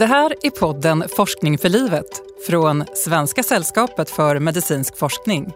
Det 0.00 0.06
här 0.06 0.34
är 0.42 0.50
podden 0.50 1.04
Forskning 1.08 1.58
för 1.58 1.68
livet 1.68 2.22
från 2.46 2.84
Svenska 2.94 3.42
sällskapet 3.42 4.10
för 4.10 4.38
medicinsk 4.38 4.96
forskning. 4.96 5.52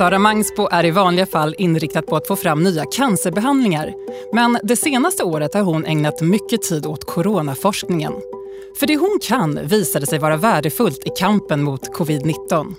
Sara 0.00 0.18
Mangsbo 0.18 0.68
är 0.70 0.84
i 0.84 0.90
vanliga 0.90 1.26
fall 1.26 1.54
inriktad 1.58 2.02
på 2.02 2.16
att 2.16 2.26
få 2.26 2.36
fram 2.36 2.62
nya 2.62 2.84
cancerbehandlingar. 2.84 4.09
Men 4.32 4.58
det 4.62 4.76
senaste 4.76 5.24
året 5.24 5.54
har 5.54 5.62
hon 5.62 5.84
ägnat 5.86 6.20
mycket 6.20 6.62
tid 6.62 6.86
åt 6.86 7.04
coronaforskningen. 7.04 8.12
För 8.78 8.86
det 8.86 8.96
hon 8.96 9.18
kan 9.22 9.66
visade 9.66 10.06
sig 10.06 10.18
vara 10.18 10.36
värdefullt 10.36 11.06
i 11.06 11.10
kampen 11.16 11.62
mot 11.62 11.94
covid-19. 11.94 12.74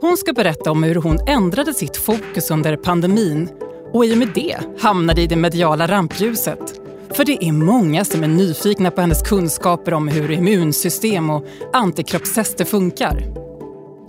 Hon 0.00 0.16
ska 0.16 0.32
berätta 0.32 0.70
om 0.70 0.82
hur 0.82 0.94
hon 0.94 1.18
ändrade 1.28 1.74
sitt 1.74 1.96
fokus 1.96 2.50
under 2.50 2.76
pandemin 2.76 3.48
och 3.92 4.04
i 4.04 4.14
och 4.14 4.18
med 4.18 4.28
det 4.34 4.56
hamnade 4.80 5.22
i 5.22 5.26
det 5.26 5.36
mediala 5.36 5.86
rampljuset. 5.86 6.80
För 7.10 7.24
det 7.24 7.44
är 7.44 7.52
många 7.52 8.04
som 8.04 8.22
är 8.22 8.28
nyfikna 8.28 8.90
på 8.90 9.00
hennes 9.00 9.22
kunskaper 9.22 9.94
om 9.94 10.08
hur 10.08 10.30
immunsystem 10.30 11.30
och 11.30 11.44
antikroppstester 11.72 12.64
funkar. 12.64 13.24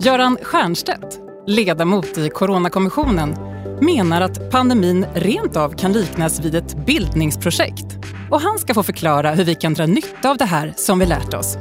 Göran 0.00 0.38
Stiernstedt 0.42 1.20
ledamot 1.46 2.18
i 2.18 2.28
Coronakommissionen, 2.28 3.34
menar 3.80 4.20
att 4.20 4.50
pandemin 4.50 5.06
rent 5.14 5.56
av 5.56 5.70
kan 5.70 5.92
liknas 5.92 6.40
vid 6.40 6.54
ett 6.54 6.86
bildningsprojekt. 6.86 7.98
Och 8.30 8.40
han 8.40 8.58
ska 8.58 8.74
få 8.74 8.82
förklara 8.82 9.30
hur 9.30 9.44
vi 9.44 9.54
kan 9.54 9.74
dra 9.74 9.86
nytta 9.86 10.30
av 10.30 10.36
det 10.36 10.44
här 10.44 10.72
som 10.76 10.98
vi 10.98 11.06
lärt 11.06 11.34
oss. 11.34 11.58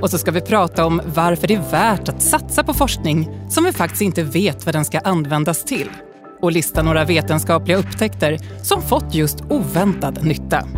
Och 0.00 0.10
så 0.10 0.18
ska 0.18 0.30
vi 0.30 0.40
prata 0.40 0.84
om 0.84 1.00
varför 1.04 1.48
det 1.48 1.54
är 1.54 1.70
värt 1.70 2.08
att 2.08 2.22
satsa 2.22 2.64
på 2.64 2.74
forskning 2.74 3.30
som 3.50 3.64
vi 3.64 3.72
faktiskt 3.72 4.02
inte 4.02 4.22
vet 4.22 4.66
vad 4.66 4.74
den 4.74 4.84
ska 4.84 4.98
användas 4.98 5.64
till. 5.64 5.90
Och 6.40 6.52
lista 6.52 6.82
några 6.82 7.04
vetenskapliga 7.04 7.76
upptäckter 7.76 8.38
som 8.62 8.82
fått 8.82 9.14
just 9.14 9.40
oväntad 9.50 10.24
nytta. 10.24 10.68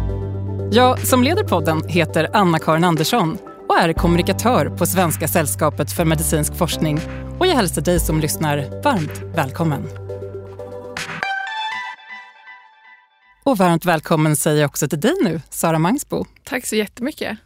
Jag 0.73 1.07
som 1.07 1.23
leder 1.23 1.45
podden 1.45 1.89
heter 1.89 2.31
Anna-Karin 2.33 2.85
Andersson 2.85 3.39
och 3.69 3.79
är 3.79 3.93
kommunikatör 3.93 4.67
på 4.67 4.87
Svenska 4.87 5.29
sällskapet 5.29 5.93
för 5.93 6.05
medicinsk 6.05 6.55
forskning 6.55 7.01
och 7.39 7.47
jag 7.47 7.55
hälsar 7.55 7.83
dig 7.83 8.01
som 8.01 8.21
lyssnar 8.21 8.83
varmt 8.85 9.23
välkommen. 9.35 10.04
Och 13.47 13.59
varmt 13.59 13.85
välkommen 13.85 14.37
säger 14.37 14.61
jag 14.61 14.69
också 14.69 14.89
till 14.89 15.01
dig 15.01 15.15
nu, 15.23 15.41
Sara 15.51 15.79
Mangsbo. 15.79 16.25
Tack 16.45 16.67
så 16.67 16.77
jättemycket. 16.77 17.39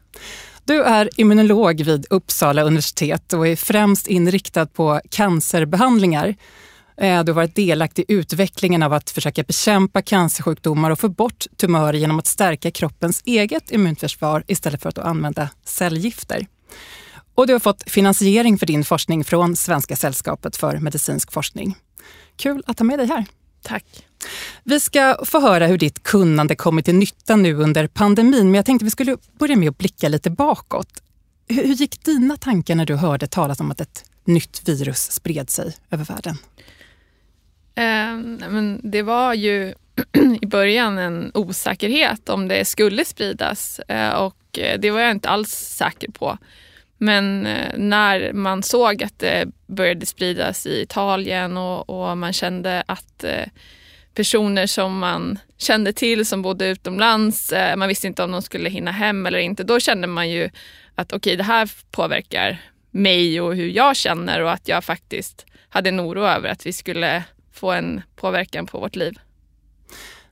Du 0.65 0.83
är 0.83 1.11
immunolog 1.17 1.81
vid 1.81 2.07
Uppsala 2.11 2.63
universitet 2.63 3.33
och 3.33 3.49
är 3.49 3.57
främst 3.57 4.07
inriktad 4.07 4.67
på 4.67 5.01
cancerbehandlingar. 5.11 6.35
Eh, 6.97 7.25
du 7.25 7.33
har 7.33 7.35
varit 7.35 7.55
delaktig 7.55 8.05
i 8.09 8.13
utvecklingen 8.13 8.83
av 8.83 8.93
att 8.93 9.11
försöka 9.11 9.43
bekämpa 9.43 10.03
cancersjukdomar 10.03 10.91
och 10.91 11.01
få 11.01 11.09
bort 11.09 11.47
tumörer 11.57 11.99
genom 11.99 12.19
att 12.19 12.27
stärka 12.27 12.71
kroppens 12.71 13.23
eget 13.25 13.71
immunförsvar 13.71 14.45
istället 14.47 14.83
för 14.83 14.89
att 14.89 14.99
använda 14.99 15.49
cellgifter. 15.65 16.47
Och 17.35 17.47
du 17.47 17.53
har 17.53 17.61
fått 17.61 17.91
finansiering 17.91 18.59
för 18.59 18.67
din 18.67 18.85
forskning 18.85 19.25
från 19.25 19.57
Svenska 19.57 19.97
sällskapet 19.97 20.57
för 20.57 20.79
medicinsk 20.79 21.33
forskning. 21.33 21.77
Kul 22.37 22.63
att 22.67 22.79
ha 22.79 22.85
med 22.85 22.99
dig 22.99 23.07
här. 23.07 23.27
Tack. 23.69 23.85
Vi 24.65 24.81
ska 24.81 25.17
få 25.25 25.41
höra 25.41 25.67
hur 25.67 25.79
ditt 25.79 26.03
kunnande 26.03 26.57
kommit 26.57 26.85
till 26.85 26.95
nytta 26.95 27.37
nu 27.37 27.55
under 27.55 27.87
pandemin, 27.87 28.45
men 28.45 28.55
jag 28.55 28.67
tänkte 28.67 28.85
vi 28.85 28.91
skulle 28.91 29.17
börja 29.39 29.57
med 29.57 29.69
att 29.69 29.79
blicka 29.79 30.09
lite 30.09 30.31
bakåt. 30.31 31.03
Hur, 31.49 31.63
hur 31.63 31.75
gick 31.75 32.05
dina 32.05 32.37
tankar 32.37 32.75
när 32.75 32.87
du 32.87 32.95
hörde 32.95 33.27
talas 33.27 33.61
om 33.61 33.71
att 33.71 33.81
ett 33.81 34.05
nytt 34.25 34.69
virus 34.69 35.11
spred 35.11 35.51
sig 35.51 35.77
över 35.91 36.05
världen? 36.05 36.37
Eh, 37.75 38.49
men 38.51 38.81
det 38.85 39.03
var 39.03 39.35
ju 39.35 39.75
i 40.43 40.47
början 40.47 40.99
en 40.99 41.31
osäkerhet 41.35 42.29
om 42.29 42.49
det 42.49 42.65
skulle 42.65 43.05
spridas 43.05 43.79
eh, 43.79 44.11
och 44.11 44.59
eh, 44.59 44.81
det 44.81 44.91
var 44.91 45.01
jag 45.01 45.11
inte 45.11 45.29
alls 45.29 45.51
säker 45.51 46.11
på. 46.11 46.39
Men 46.99 47.47
eh, 47.47 47.73
när 47.77 48.33
man 48.33 48.63
såg 48.63 49.03
att 49.03 49.19
det 49.19 49.49
började 49.67 50.07
spridas 50.07 50.67
i 50.67 50.83
Italien 50.83 51.57
och, 51.57 51.91
och 51.91 52.19
man 52.19 52.33
kände 52.33 52.83
att 52.87 53.25
eh, 53.25 53.47
personer 54.15 54.67
som 54.67 54.99
man 54.99 55.39
kände 55.59 55.93
till 55.93 56.27
som 56.27 56.43
bodde 56.43 56.69
utomlands, 56.69 57.53
eh, 57.53 57.77
man 57.77 57.89
visste 57.89 58.07
inte 58.07 58.23
om 58.23 58.33
de 58.33 58.43
skulle 58.43 58.69
hinna 58.69 58.91
hem 58.91 59.27
eller 59.27 59.39
inte, 59.39 59.65
då 59.65 59.81
kände 59.81 60.07
man 60.07 60.31
ju 60.31 60.51
att 60.95 61.13
okej, 61.13 61.17
okay, 61.17 61.37
det 61.37 61.45
här 61.45 61.71
påverkar 61.91 62.59
mig 62.91 63.41
och 63.41 63.57
hur 63.57 63.69
jag 63.69 63.97
känner 63.97 64.43
och 64.43 64.53
att 64.53 64.69
jag 64.69 64.85
faktiskt 64.85 65.47
hade 65.69 65.89
en 65.89 66.01
oro 66.01 66.23
över 66.25 66.49
att 66.49 66.67
vi 66.67 66.73
skulle 66.73 67.25
få 67.53 67.73
en 67.73 68.03
påverkan 68.17 68.67
på 68.67 68.81
vårt 68.81 68.97
liv. 68.97 69.19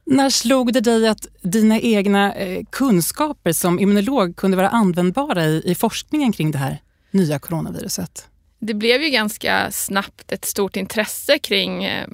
När 0.07 0.31
slog 0.31 0.73
det 0.73 0.81
dig 0.81 1.09
att 1.09 1.27
dina 1.43 1.81
egna 1.81 2.35
eh, 2.35 2.63
kunskaper 2.71 3.53
som 3.53 3.79
immunolog 3.79 4.37
kunde 4.37 4.57
vara 4.57 4.69
användbara 4.69 5.45
i, 5.45 5.63
i 5.65 5.75
forskningen 5.75 6.33
kring 6.33 6.51
det 6.51 6.59
här 6.59 6.79
nya 7.11 7.39
coronaviruset? 7.39 8.29
Det 8.59 8.75
blev 8.75 9.03
ju 9.03 9.11
ganska 9.11 9.71
snabbt 9.71 10.33
ett 10.33 10.45
stort 10.45 10.77
intresse 10.77 11.39
kring 11.39 11.85
eh, 11.85 12.07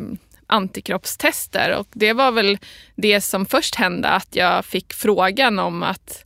antikroppstester 0.46 1.76
och 1.78 1.86
det 1.92 2.12
var 2.12 2.32
väl 2.32 2.58
det 2.94 3.20
som 3.20 3.46
först 3.46 3.74
hände 3.74 4.08
att 4.08 4.36
jag 4.36 4.64
fick 4.64 4.92
frågan 4.92 5.58
om 5.58 5.82
att 5.82 6.24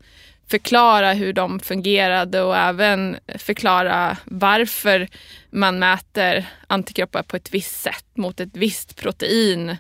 förklara 0.49 1.13
hur 1.13 1.33
de 1.33 1.61
fungerade 1.61 2.43
och 2.43 2.57
även 2.57 3.17
förklara 3.39 4.17
varför 4.25 5.09
man 5.51 5.79
mäter 5.79 6.47
antikroppar 6.67 7.23
på 7.23 7.37
ett 7.37 7.55
visst 7.55 7.81
sätt 7.81 8.07
mot 8.15 8.41
ett 8.41 8.57
visst 8.57 8.97
protein 8.97 9.77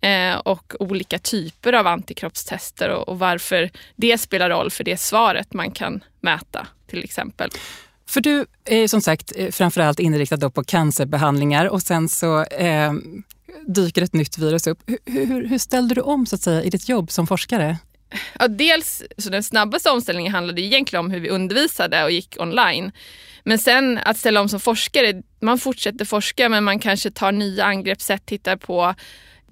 eh, 0.00 0.36
och 0.36 0.74
olika 0.80 1.18
typer 1.18 1.72
av 1.72 1.86
antikroppstester 1.86 2.88
och, 2.88 3.08
och 3.08 3.18
varför 3.18 3.70
det 3.96 4.18
spelar 4.18 4.50
roll 4.50 4.70
för 4.70 4.84
det 4.84 4.96
svaret 4.96 5.52
man 5.54 5.70
kan 5.70 6.04
mäta 6.20 6.66
till 6.86 7.04
exempel. 7.04 7.50
För 8.06 8.20
du 8.20 8.46
är 8.64 8.88
som 8.88 9.00
sagt 9.00 9.32
eh, 9.36 9.50
framförallt 9.50 10.00
inriktad 10.00 10.50
på 10.50 10.64
cancerbehandlingar 10.64 11.66
och 11.66 11.82
sen 11.82 12.08
så 12.08 12.44
eh, 12.44 12.92
dyker 13.66 14.02
ett 14.02 14.12
nytt 14.12 14.38
virus 14.38 14.66
upp. 14.66 14.78
Hur, 14.86 15.26
hur, 15.26 15.48
hur 15.48 15.58
ställde 15.58 15.94
du 15.94 16.00
om 16.00 16.26
så 16.26 16.34
att 16.34 16.42
säga, 16.42 16.62
i 16.62 16.70
ditt 16.70 16.88
jobb 16.88 17.10
som 17.10 17.26
forskare? 17.26 17.76
Ja, 18.38 18.48
dels, 18.48 19.02
så 19.18 19.30
den 19.30 19.42
snabbaste 19.42 19.90
omställningen 19.90 20.32
handlade 20.32 20.62
egentligen 20.62 21.04
om 21.04 21.10
hur 21.10 21.20
vi 21.20 21.28
undervisade 21.28 22.04
och 22.04 22.10
gick 22.10 22.36
online. 22.38 22.92
Men 23.44 23.58
sen 23.58 23.98
att 24.04 24.16
ställa 24.16 24.40
om 24.40 24.48
som 24.48 24.60
forskare, 24.60 25.22
man 25.40 25.58
fortsätter 25.58 26.04
forska 26.04 26.48
men 26.48 26.64
man 26.64 26.78
kanske 26.78 27.10
tar 27.10 27.32
nya 27.32 27.64
angreppssätt, 27.64 28.26
tittar 28.26 28.56
på 28.56 28.94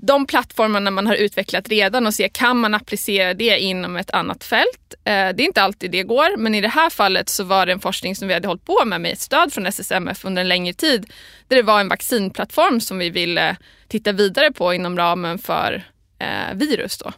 de 0.01 0.27
plattformarna 0.27 0.91
man 0.91 1.07
har 1.07 1.15
utvecklat 1.15 1.69
redan 1.69 2.07
och 2.07 2.15
se 2.15 2.29
kan 2.29 2.59
man 2.59 2.75
applicera 2.75 3.35
det 3.35 3.59
inom 3.59 3.97
ett 3.97 4.11
annat 4.11 4.45
fält. 4.45 4.95
Eh, 5.05 5.13
det 5.13 5.13
är 5.13 5.41
inte 5.41 5.63
alltid 5.63 5.91
det 5.91 6.03
går, 6.03 6.37
men 6.37 6.55
i 6.55 6.61
det 6.61 6.69
här 6.69 6.91
fallet 6.91 7.29
så 7.29 7.45
var 7.45 7.67
det 7.67 7.73
en 7.73 7.81
forskning 7.81 8.17
som 8.17 8.29
vi 8.29 8.35
hade 8.35 8.49
hållit 8.49 8.65
på 8.65 8.85
med 8.85 9.01
med 9.01 9.19
stöd 9.19 9.53
från 9.53 9.67
SSMF 9.67 10.25
under 10.25 10.43
en 10.43 10.49
längre 10.49 10.73
tid. 10.73 11.13
Där 11.49 11.57
det 11.57 11.63
var 11.63 11.81
en 11.81 11.89
vaccinplattform 11.89 12.81
som 12.81 12.99
vi 12.99 13.11
ville 13.11 13.57
titta 13.89 14.13
vidare 14.13 14.53
på 14.53 14.75
inom 14.75 14.97
ramen 14.97 15.39
för 15.39 15.85
eh, 16.19 16.55
virus. 16.55 16.99
Då. 16.99 17.13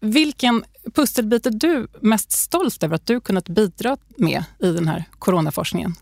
Vilken 0.00 0.64
pusselbit 0.94 1.46
är 1.46 1.50
du 1.50 1.88
mest 2.00 2.32
stolt 2.32 2.82
över 2.82 2.94
att 2.94 3.06
du 3.06 3.20
kunnat 3.20 3.48
bidra 3.48 3.96
med 4.16 4.44
i 4.62 4.66
den 4.66 4.88
här 4.88 5.04
coronaforskningen? 5.18 5.94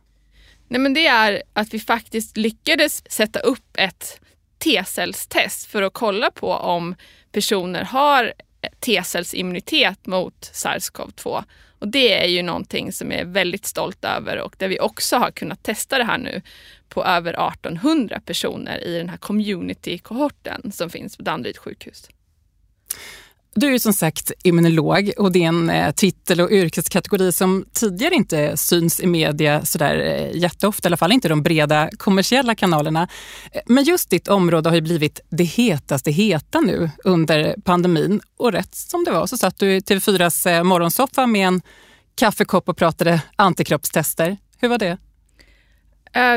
Nej, 0.68 0.80
men 0.80 0.94
det 0.94 1.06
är 1.06 1.42
att 1.52 1.74
vi 1.74 1.80
faktiskt 1.80 2.36
lyckades 2.36 3.12
sätta 3.12 3.38
upp 3.38 3.76
ett 3.78 4.20
T-cellstest 4.58 5.66
för 5.66 5.82
att 5.82 5.92
kolla 5.92 6.30
på 6.30 6.52
om 6.52 6.94
personer 7.32 7.84
har 7.84 8.32
T-cellsimmunitet 8.80 10.06
mot 10.06 10.50
SARS-CoV-2. 10.52 11.44
Och 11.78 11.88
det 11.88 12.22
är 12.22 12.28
ju 12.28 12.42
någonting 12.42 12.92
som 12.92 13.10
jag 13.10 13.20
är 13.20 13.24
väldigt 13.24 13.66
stolt 13.66 14.04
över 14.04 14.38
och 14.38 14.54
där 14.58 14.68
vi 14.68 14.80
också 14.80 15.16
har 15.16 15.30
kunnat 15.30 15.62
testa 15.62 15.98
det 15.98 16.04
här 16.04 16.18
nu 16.18 16.42
på 16.88 17.04
över 17.04 17.48
1800 17.48 18.20
personer 18.26 18.84
i 18.84 18.98
den 18.98 19.08
här 19.08 19.16
community-kohorten 19.16 20.72
som 20.72 20.90
finns 20.90 21.16
på 21.16 21.22
Danderyds 21.22 21.58
sjukhus. 21.58 22.08
Du 23.56 23.66
är 23.66 23.70
ju 23.70 23.78
som 23.78 23.92
sagt 23.92 24.32
immunolog 24.44 25.12
och 25.18 25.32
det 25.32 25.44
är 25.44 25.48
en 25.48 25.70
eh, 25.70 25.92
titel 25.92 26.40
och 26.40 26.50
yrkeskategori 26.50 27.32
som 27.32 27.64
tidigare 27.72 28.14
inte 28.14 28.56
syns 28.56 29.00
i 29.00 29.06
media 29.06 29.64
sådär 29.64 29.98
eh, 29.98 30.36
jätteofta, 30.36 30.86
i 30.86 30.88
alla 30.88 30.96
fall 30.96 31.12
inte 31.12 31.28
de 31.28 31.42
breda 31.42 31.90
kommersiella 31.98 32.54
kanalerna. 32.54 33.08
Eh, 33.52 33.60
men 33.66 33.84
just 33.84 34.10
ditt 34.10 34.28
område 34.28 34.68
har 34.68 34.74
ju 34.74 34.80
blivit 34.80 35.20
det 35.30 35.44
hetaste 35.44 36.10
heta 36.10 36.60
nu 36.60 36.90
under 37.04 37.56
pandemin 37.64 38.20
och 38.36 38.52
rätt 38.52 38.74
som 38.74 39.04
det 39.04 39.10
var 39.10 39.26
så 39.26 39.36
satt 39.36 39.58
du 39.58 39.74
i 39.74 39.80
TV4s 39.80 40.62
morgonsoffa 40.62 41.26
med 41.26 41.46
en 41.46 41.62
kaffekopp 42.14 42.68
och 42.68 42.76
pratade 42.76 43.22
antikroppstester. 43.36 44.36
Hur 44.58 44.68
var 44.68 44.78
det? 44.78 44.98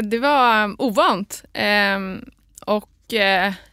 Det 0.04 0.20
var 0.20 0.64
ehm, 0.64 0.76
ovant 0.80 1.44
ehm, 1.54 2.26
och 2.66 2.90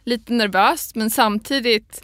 lite 0.03 0.33
nervöst 0.33 0.95
men 0.95 1.09
samtidigt 1.09 2.01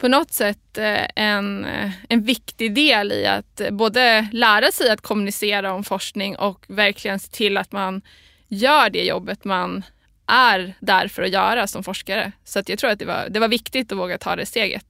på 0.00 0.08
något 0.08 0.32
sätt 0.32 0.78
eh, 0.78 1.06
en, 1.16 1.64
eh, 1.64 1.90
en 2.08 2.22
viktig 2.22 2.74
del 2.74 3.12
i 3.12 3.26
att 3.26 3.60
både 3.70 4.28
lära 4.32 4.72
sig 4.72 4.90
att 4.90 5.00
kommunicera 5.00 5.72
om 5.72 5.84
forskning 5.84 6.36
och 6.36 6.64
verkligen 6.68 7.18
se 7.18 7.28
till 7.30 7.56
att 7.56 7.72
man 7.72 8.02
gör 8.48 8.90
det 8.90 9.04
jobbet 9.04 9.44
man 9.44 9.84
är 10.26 10.74
där 10.80 11.08
för 11.08 11.22
att 11.22 11.30
göra 11.30 11.66
som 11.66 11.84
forskare. 11.84 12.32
Så 12.44 12.58
att 12.58 12.68
jag 12.68 12.78
tror 12.78 12.90
att 12.90 12.98
det 12.98 13.04
var, 13.04 13.26
det 13.30 13.40
var 13.40 13.48
viktigt 13.48 13.92
att 13.92 13.98
våga 13.98 14.18
ta 14.18 14.36
det 14.36 14.46
steget. 14.46 14.84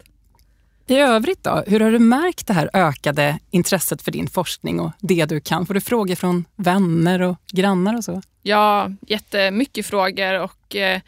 I 0.87 0.97
övrigt 0.97 1.45
då, 1.45 1.65
hur 1.67 1.81
har 1.81 1.91
du 1.91 1.99
märkt 1.99 2.47
det 2.47 2.53
här 2.53 2.71
ökade 2.73 3.39
intresset 3.51 4.03
för 4.03 4.11
din 4.11 4.29
forskning 4.29 4.81
och 4.81 4.93
det 5.01 5.25
du 5.25 5.41
kan? 5.41 5.67
Får 5.67 5.75
du 5.75 5.81
frågor 5.81 6.15
från 6.15 6.45
vänner 6.57 7.23
och 7.23 7.37
grannar 7.53 7.97
och 7.97 8.05
så? 8.05 8.23
Ja, 8.43 8.91
jättemycket 9.07 9.87
frågor 9.87 10.41
och 10.41 10.77
eh, 10.77 11.01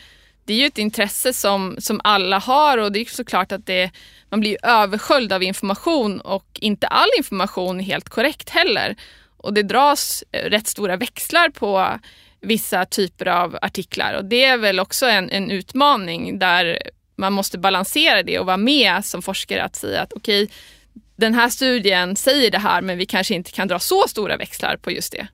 det 0.44 0.52
är 0.52 0.58
ju 0.58 0.66
ett 0.66 0.78
intresse 0.78 1.32
som, 1.32 1.76
som 1.78 2.00
alla 2.04 2.38
har 2.38 2.78
och 2.78 2.92
det 2.92 3.00
är 3.00 3.04
såklart 3.04 3.52
att 3.52 3.66
det, 3.66 3.90
man 4.28 4.40
blir 4.40 4.56
översköljd 4.62 5.32
av 5.32 5.42
information 5.42 6.20
och 6.20 6.46
inte 6.60 6.86
all 6.86 7.08
information 7.18 7.80
är 7.80 7.84
helt 7.84 8.08
korrekt 8.08 8.50
heller. 8.50 8.96
Och 9.36 9.54
det 9.54 9.62
dras 9.62 10.24
eh, 10.32 10.50
rätt 10.50 10.66
stora 10.66 10.96
växlar 10.96 11.48
på 11.48 11.98
vissa 12.40 12.84
typer 12.84 13.26
av 13.26 13.58
artiklar 13.62 14.14
och 14.14 14.24
det 14.24 14.44
är 14.44 14.58
väl 14.58 14.80
också 14.80 15.06
en, 15.06 15.30
en 15.30 15.50
utmaning 15.50 16.38
där 16.38 16.78
man 17.16 17.32
måste 17.32 17.58
balansera 17.58 18.22
det 18.22 18.38
och 18.38 18.46
vara 18.46 18.56
med 18.56 19.04
som 19.04 19.22
forskare 19.22 19.64
att 19.64 19.76
säga 19.76 20.02
att 20.02 20.12
okej, 20.12 20.44
okay, 20.44 20.54
den 21.16 21.34
här 21.34 21.48
studien 21.48 22.16
säger 22.16 22.50
det 22.50 22.58
här 22.58 22.82
men 22.82 22.98
vi 22.98 23.06
kanske 23.06 23.34
inte 23.34 23.52
kan 23.52 23.68
dra 23.68 23.78
så 23.78 24.04
stora 24.08 24.36
växlar 24.36 24.76
på 24.76 24.90
just 24.90 25.12
det. 25.12 25.26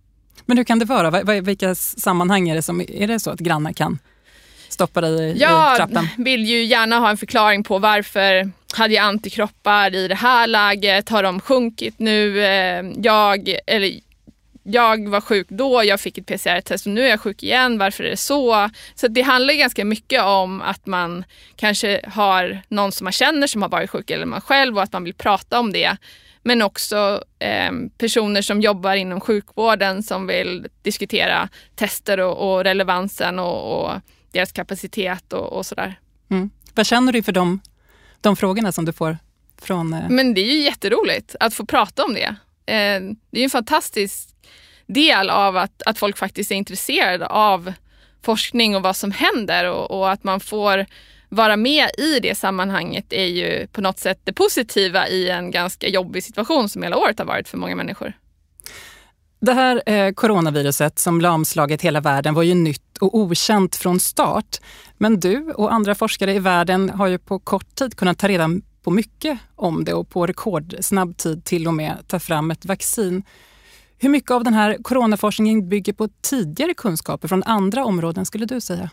Men 0.46 0.56
hur 0.56 0.64
kan 0.64 0.78
det 0.78 0.84
vara? 0.84 1.40
Vilka 1.40 1.74
sammanhang 1.74 2.48
är 2.48 2.54
det 2.54 2.62
som, 2.62 2.80
är 2.80 3.06
det 3.06 3.20
så 3.20 3.30
att 3.30 3.38
grannar 3.38 3.72
kan 3.72 3.98
stoppa 4.68 5.00
dig 5.00 5.38
jag 5.38 5.74
i 5.74 5.76
trappan? 5.76 6.08
Jag 6.16 6.24
vill 6.24 6.44
ju 6.44 6.64
gärna 6.64 6.98
ha 6.98 7.10
en 7.10 7.16
förklaring 7.16 7.64
på 7.64 7.78
varför 7.78 8.50
hade 8.74 8.94
jag 8.94 9.04
antikroppar 9.04 9.94
i 9.94 10.08
det 10.08 10.14
här 10.14 10.46
läget? 10.46 11.08
Har 11.08 11.22
de 11.22 11.40
sjunkit 11.40 11.98
nu? 11.98 12.44
Eh, 12.44 12.84
jag, 12.96 13.54
eller 13.66 14.00
jag 14.62 15.08
var 15.08 15.20
sjuk 15.20 15.46
då, 15.48 15.84
jag 15.84 16.00
fick 16.00 16.18
ett 16.18 16.26
PCR-test 16.26 16.86
och 16.86 16.92
nu 16.92 17.04
är 17.04 17.08
jag 17.08 17.20
sjuk 17.20 17.42
igen. 17.42 17.78
Varför 17.78 18.04
är 18.04 18.10
det 18.10 18.16
så? 18.16 18.70
Så 18.94 19.08
det 19.08 19.22
handlar 19.22 19.54
ganska 19.54 19.84
mycket 19.84 20.22
om 20.22 20.62
att 20.62 20.86
man 20.86 21.24
kanske 21.56 22.00
har 22.08 22.62
någon 22.68 22.92
som 22.92 23.04
man 23.04 23.12
känner 23.12 23.46
som 23.46 23.62
har 23.62 23.68
varit 23.68 23.90
sjuk 23.90 24.10
eller 24.10 24.26
man 24.26 24.40
själv 24.40 24.76
och 24.76 24.82
att 24.82 24.92
man 24.92 25.04
vill 25.04 25.14
prata 25.14 25.60
om 25.60 25.72
det. 25.72 25.96
Men 26.42 26.62
också 26.62 27.24
eh, 27.38 27.72
personer 27.98 28.42
som 28.42 28.60
jobbar 28.60 28.94
inom 28.94 29.20
sjukvården 29.20 30.02
som 30.02 30.26
vill 30.26 30.66
diskutera 30.82 31.48
tester 31.76 32.20
och, 32.20 32.52
och 32.52 32.64
relevansen 32.64 33.38
och, 33.38 33.80
och, 33.80 33.92
deras 34.32 34.52
kapacitet 34.52 35.32
och, 35.32 35.52
och 35.52 35.66
sådär. 35.66 36.00
Mm. 36.30 36.50
Vad 36.74 36.86
känner 36.86 37.12
du 37.12 37.22
för 37.22 37.32
de, 37.32 37.60
de 38.20 38.36
frågorna 38.36 38.72
som 38.72 38.84
du 38.84 38.92
får 38.92 39.18
från... 39.60 39.92
Eh... 39.92 40.08
Men 40.08 40.34
det 40.34 40.40
är 40.40 40.54
ju 40.54 40.62
jätteroligt 40.62 41.36
att 41.40 41.54
få 41.54 41.66
prata 41.66 42.04
om 42.04 42.14
det. 42.14 42.26
Eh, 42.72 43.00
det 43.30 43.40
är 43.40 43.44
en 43.44 43.50
fantastisk 43.50 44.28
del 44.86 45.30
av 45.30 45.56
att, 45.56 45.82
att 45.86 45.98
folk 45.98 46.18
faktiskt 46.18 46.50
är 46.50 46.54
intresserade 46.54 47.26
av 47.26 47.72
forskning 48.22 48.76
och 48.76 48.82
vad 48.82 48.96
som 48.96 49.10
händer 49.10 49.70
och, 49.70 49.90
och, 49.90 50.10
att 50.10 50.24
man 50.24 50.40
får 50.40 50.86
vara 51.28 51.56
med 51.56 51.90
i 51.98 52.20
det 52.20 52.34
sammanhanget 52.34 53.12
är 53.12 53.26
ju 53.26 53.66
på 53.66 53.80
något 53.80 53.98
sätt 53.98 54.20
det 54.24 54.32
positiva 54.32 55.08
i 55.08 55.30
en 55.30 55.50
ganska 55.50 55.88
jobbig 55.88 56.24
situation 56.24 56.68
som 56.68 56.82
hela 56.82 56.96
året 56.96 57.18
har 57.18 57.26
varit 57.26 57.48
för 57.48 57.58
många 57.58 57.76
människor. 57.76 58.12
Det 59.40 59.52
här 59.52 59.82
eh, 59.86 60.12
coronaviruset 60.12 60.98
som 60.98 61.20
lamslagit 61.20 61.82
hela 61.82 62.00
världen 62.00 62.34
var 62.34 62.42
ju 62.42 62.54
nytt 62.54 62.98
och 62.98 63.14
okänt 63.14 63.76
från 63.76 64.00
start. 64.00 64.60
Men 64.96 65.20
du 65.20 65.52
och 65.52 65.72
andra 65.72 65.94
forskare 65.94 66.34
i 66.34 66.38
världen 66.38 66.90
har 66.90 67.06
ju 67.06 67.18
på 67.18 67.38
kort 67.38 67.74
tid 67.74 67.96
kunnat 67.96 68.18
ta 68.18 68.28
reda 68.28 68.48
på 68.82 68.90
mycket 68.90 69.38
om 69.56 69.84
det 69.84 69.94
och 69.94 70.08
på 70.08 70.26
rekordsnabb 70.26 71.16
tid 71.16 71.44
till 71.44 71.66
och 71.68 71.74
med 71.74 71.96
ta 72.06 72.18
fram 72.18 72.50
ett 72.50 72.66
vaccin. 72.66 73.22
Hur 73.98 74.08
mycket 74.08 74.30
av 74.30 74.44
den 74.44 74.54
här 74.54 74.76
coronaforskningen 74.82 75.68
bygger 75.68 75.92
på 75.92 76.08
tidigare 76.20 76.74
kunskaper 76.74 77.28
från 77.28 77.42
andra 77.42 77.84
områden 77.84 78.26
skulle 78.26 78.46
du 78.46 78.60
säga? 78.60 78.90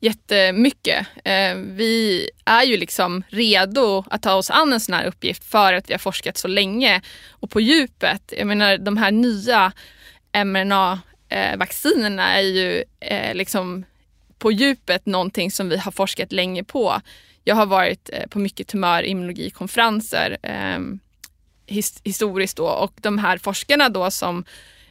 Jättemycket. 0.00 1.06
Eh, 1.24 1.54
vi 1.54 2.28
är 2.44 2.62
ju 2.62 2.76
liksom 2.76 3.22
redo 3.28 4.04
att 4.10 4.22
ta 4.22 4.34
oss 4.34 4.50
an 4.50 4.72
en 4.72 4.80
sån 4.80 4.94
här 4.94 5.06
uppgift 5.06 5.44
för 5.44 5.72
att 5.72 5.88
vi 5.88 5.94
har 5.94 5.98
forskat 5.98 6.36
så 6.36 6.48
länge 6.48 7.02
och 7.30 7.50
på 7.50 7.60
djupet. 7.60 8.32
Jag 8.36 8.46
menar 8.46 8.78
de 8.78 8.96
här 8.96 9.10
nya 9.10 9.72
mRNA-vaccinerna 10.32 12.34
är 12.34 12.40
ju 12.40 12.84
eh, 13.00 13.34
liksom 13.34 13.84
på 14.38 14.52
djupet 14.52 15.06
någonting 15.06 15.50
som 15.50 15.68
vi 15.68 15.76
har 15.76 15.92
forskat 15.92 16.32
länge 16.32 16.64
på. 16.64 17.00
Jag 17.44 17.54
har 17.54 17.66
varit 17.66 18.10
eh, 18.12 18.26
på 18.26 18.38
mycket 18.38 18.68
tumörimmunologikonferenser 18.68 20.36
ehm, 20.42 20.98
his 21.66 22.00
historiskt 22.04 22.56
då 22.56 22.66
och 22.66 22.92
de 22.96 23.18
här 23.18 23.38
forskarna 23.38 23.88
då 23.88 24.10
som 24.10 24.44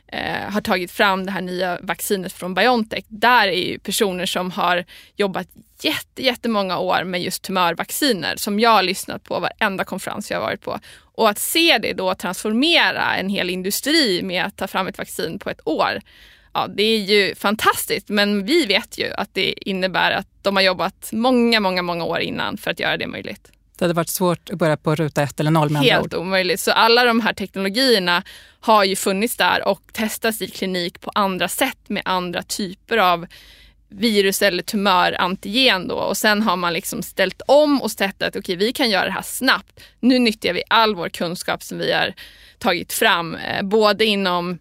eh, 0.08 0.52
har 0.52 0.62
tagit 0.62 0.92
fram 0.92 1.26
det 1.26 1.32
här 1.32 1.42
nya 1.42 1.80
vaccinet 1.82 2.34
från 2.34 2.54
Biontech, 2.54 3.04
där 3.08 3.48
är 3.48 3.68
ju 3.68 3.80
personer 3.80 4.26
som 4.26 4.52
har 4.52 4.86
jobbat 5.16 5.48
jätte, 5.82 6.24
jättemånga 6.24 6.78
år 6.78 7.04
med 7.04 7.22
just 7.22 7.44
tumörvacciner 7.44 8.36
som 8.38 8.60
jag 8.60 8.70
har 8.70 8.84
lyssnat 8.84 9.24
på 9.24 9.40
varenda 9.40 9.84
konferens 9.84 10.32
jag 10.32 10.38
har 10.38 10.44
varit 10.44 10.62
på. 10.62 10.80
Och 10.98 11.30
att 11.30 11.40
se 11.40 11.78
det 11.78 11.94
då 11.94 12.16
transformera 12.16 13.16
en 13.16 13.30
hel 13.30 13.50
industri 13.50 14.22
med 14.24 14.46
att 14.46 14.58
ta 14.58 14.68
fram 14.68 14.88
ett 14.88 14.98
vaccin 14.98 15.40
på 15.40 15.50
ett 15.50 15.62
år, 15.68 16.02
ja, 16.54 16.68
det 16.68 16.84
är 16.84 17.00
ju 17.00 17.36
fantastiskt. 17.36 18.10
Men 18.10 18.46
vi 18.46 18.66
vet 18.66 18.98
ju 18.98 19.14
att 19.14 19.34
det 19.34 19.70
innebär 19.70 20.12
att 20.12 20.28
de 20.42 20.56
har 20.56 20.64
jobbat 20.64 21.10
många, 21.14 21.60
många, 21.60 21.82
många 21.82 22.04
år 22.04 22.20
innan 22.20 22.58
för 22.58 22.72
att 22.72 22.80
göra 22.80 22.98
det 22.98 23.08
möjligt. 23.08 23.52
Det 23.78 23.86
hade 23.86 23.94
varit 23.94 24.10
svårt 24.10 24.50
att 24.50 24.58
börja 24.58 24.78
på 24.78 24.96
ruta 24.96 25.24
ett 25.24 25.40
eller 25.40 25.52
noll 25.52 25.70
med 25.70 25.82
Helt 25.82 26.14
omöjligt. 26.14 26.60
Så 26.60 26.72
alla 26.72 27.04
de 27.04 27.20
här 27.20 27.34
teknologierna 27.34 28.24
har 28.60 28.84
ju 28.84 28.96
funnits 28.96 29.38
där 29.38 29.68
och 29.68 29.82
testats 29.94 30.42
i 30.42 30.48
klinik 30.48 31.02
på 31.02 31.12
andra 31.16 31.48
sätt 31.48 31.78
med 31.88 32.02
andra 32.06 32.44
typer 32.44 32.98
av 32.98 33.26
virus 33.90 34.42
eller 34.42 34.64
tumörantigen 34.64 35.88
då 35.88 35.96
och 35.96 36.18
sen 36.18 36.42
har 36.42 36.56
man 36.56 36.74
liksom 36.74 37.02
ställt 37.02 37.42
om 37.48 37.82
och 37.82 37.92
sett 37.92 38.22
att 38.22 38.30
okej, 38.30 38.40
okay, 38.40 38.56
vi 38.56 38.74
kan 38.74 38.90
göra 38.90 39.06
det 39.06 39.12
här 39.12 39.22
snabbt. 39.22 39.80
Nu 40.00 40.20
nyttjar 40.20 40.54
vi 40.54 40.64
all 40.68 40.96
vår 40.96 41.10
kunskap 41.10 41.64
som 41.64 41.78
vi 41.78 41.92
har 41.92 42.14
tagit 42.60 42.94
fram, 42.94 43.36
eh, 43.36 43.64
både 43.64 44.06
inom 44.06 44.60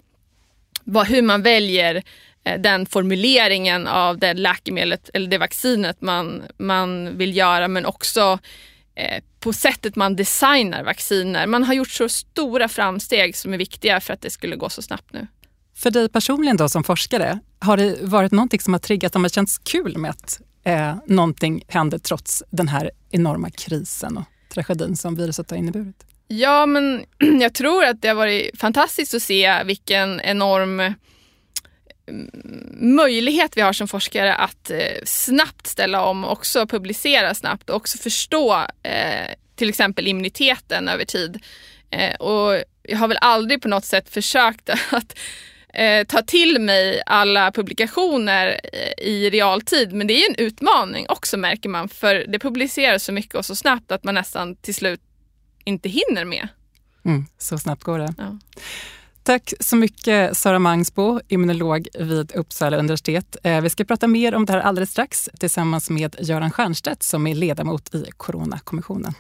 vad, 0.85 1.07
hur 1.07 1.23
man 1.23 1.43
väljer 1.43 2.03
eh, 2.45 2.61
den 2.61 2.87
formuleringen 2.87 3.87
av 3.87 4.19
det 4.19 4.35
läkemedlet 4.35 5.11
eller 5.15 5.29
det 5.29 5.39
vaccinet 5.39 6.01
man, 6.01 6.43
man 6.57 7.19
vill 7.19 7.37
göra 7.37 7.69
men 7.69 7.87
också 7.87 8.39
på 9.41 9.53
sättet 9.53 9.97
man 9.97 10.17
designar 10.17 10.85
vacciner. 10.85 11.47
Man 11.47 11.65
har 11.65 11.75
gjort 11.75 11.91
så 11.91 12.09
stora 12.09 12.69
framsteg 12.69 13.37
som 13.37 13.55
är 13.55 13.59
viktiga 13.59 14.01
för 14.01 14.15
att 14.15 14.21
det 14.21 14.31
skulle 14.31 14.57
gå 14.57 14.69
så 14.69 14.83
snabbt 14.83 15.13
nu. 15.13 15.27
För 15.77 15.91
dig 15.91 16.09
personligen 16.09 16.57
då 16.57 16.69
som 16.69 16.85
forskare, 16.85 17.39
har 17.59 17.77
det 17.77 17.97
varit 18.03 18.33
någonting 18.33 18.61
som 18.61 18.75
har 18.75 18.81
triggat, 18.81 19.17
om 19.17 19.23
det 19.23 19.35
känts 19.35 19.59
kul 19.59 19.99
med 19.99 20.11
att 20.11 20.41
eh, 20.65 20.97
någonting 21.07 21.65
händer 21.69 21.99
trots 21.99 22.43
den 22.51 22.69
här 22.69 22.91
enorma 23.11 23.51
krisen 23.51 24.17
och 24.17 24.25
tragedin 24.55 24.97
som 24.97 25.15
viruset 25.15 25.51
har 25.51 25.59
inneburit? 25.59 26.07
Ja, 26.29 26.67
men 26.67 27.05
jag 27.41 27.55
tror 27.55 27.85
att 27.85 28.03
det 28.03 28.09
har 28.09 28.15
varit 28.15 28.61
fantastiskt 28.61 29.15
att 29.15 29.23
se 29.23 29.65
vilken 29.65 30.21
enorm 30.21 30.95
möjlighet 32.81 33.57
vi 33.57 33.61
har 33.61 33.73
som 33.73 33.89
forskare 33.89 34.35
att 34.35 34.71
eh, 34.71 34.79
snabbt 35.05 35.67
ställa 35.67 36.05
om 36.05 36.25
också 36.25 36.67
publicera 36.67 37.35
snabbt 37.35 37.71
och 37.71 37.77
också 37.77 37.99
förstå 37.99 38.55
eh, 38.83 39.35
till 39.57 39.69
exempel 39.69 40.07
immuniteten 40.07 40.89
över 40.89 41.05
tid. 41.05 41.43
Eh, 41.91 42.15
och 42.15 42.63
jag 42.83 42.99
har 42.99 43.09
väl 43.09 43.19
aldrig 43.21 43.63
på 43.63 43.69
något 43.69 43.85
sätt 43.85 44.09
försökt 44.11 44.69
att 44.91 45.19
eh, 45.75 46.07
ta 46.07 46.23
till 46.23 46.61
mig 46.61 47.03
alla 47.07 47.53
publikationer 47.53 48.61
i 48.99 49.31
realtid 49.31 49.93
men 49.93 50.07
det 50.07 50.15
är 50.15 50.31
en 50.31 50.47
utmaning 50.47 51.07
också 51.09 51.37
märker 51.37 51.69
man 51.69 51.89
för 51.89 52.25
det 52.29 52.39
publiceras 52.39 53.05
så 53.05 53.13
mycket 53.13 53.35
och 53.35 53.47
så 53.47 53.57
snabbt 53.57 53.93
att 53.93 54.05
man 54.05 54.15
nästan 54.15 54.57
till 54.57 54.75
slut 54.75 55.01
inte 55.65 55.89
hinner 55.89 56.25
med. 56.25 56.49
Mm, 57.05 57.27
så 57.39 57.59
snabbt 57.59 57.83
går 57.83 57.99
det. 57.99 58.15
Ja. 58.19 58.39
Tack 59.27 59.53
så 59.61 59.77
mycket 59.77 60.37
Sara 60.37 60.59
Mangsbo, 60.59 61.21
immunolog 61.29 61.89
vid 61.99 62.33
Uppsala 62.33 62.77
universitet. 62.77 63.37
Eh, 63.43 63.61
vi 63.61 63.71
ska 63.71 63.85
prata 63.85 64.07
mer 64.07 64.35
om 64.35 64.45
det 64.47 64.53
här 64.53 64.61
alldeles 64.61 64.91
strax 64.91 65.29
tillsammans 65.41 65.91
med 65.91 66.17
Göran 66.19 66.51
Stiernstedt 66.51 67.03
som 67.03 67.27
är 67.27 67.35
ledamot 67.35 67.95
i 67.95 68.05
Coronakommissionen. 68.17 69.15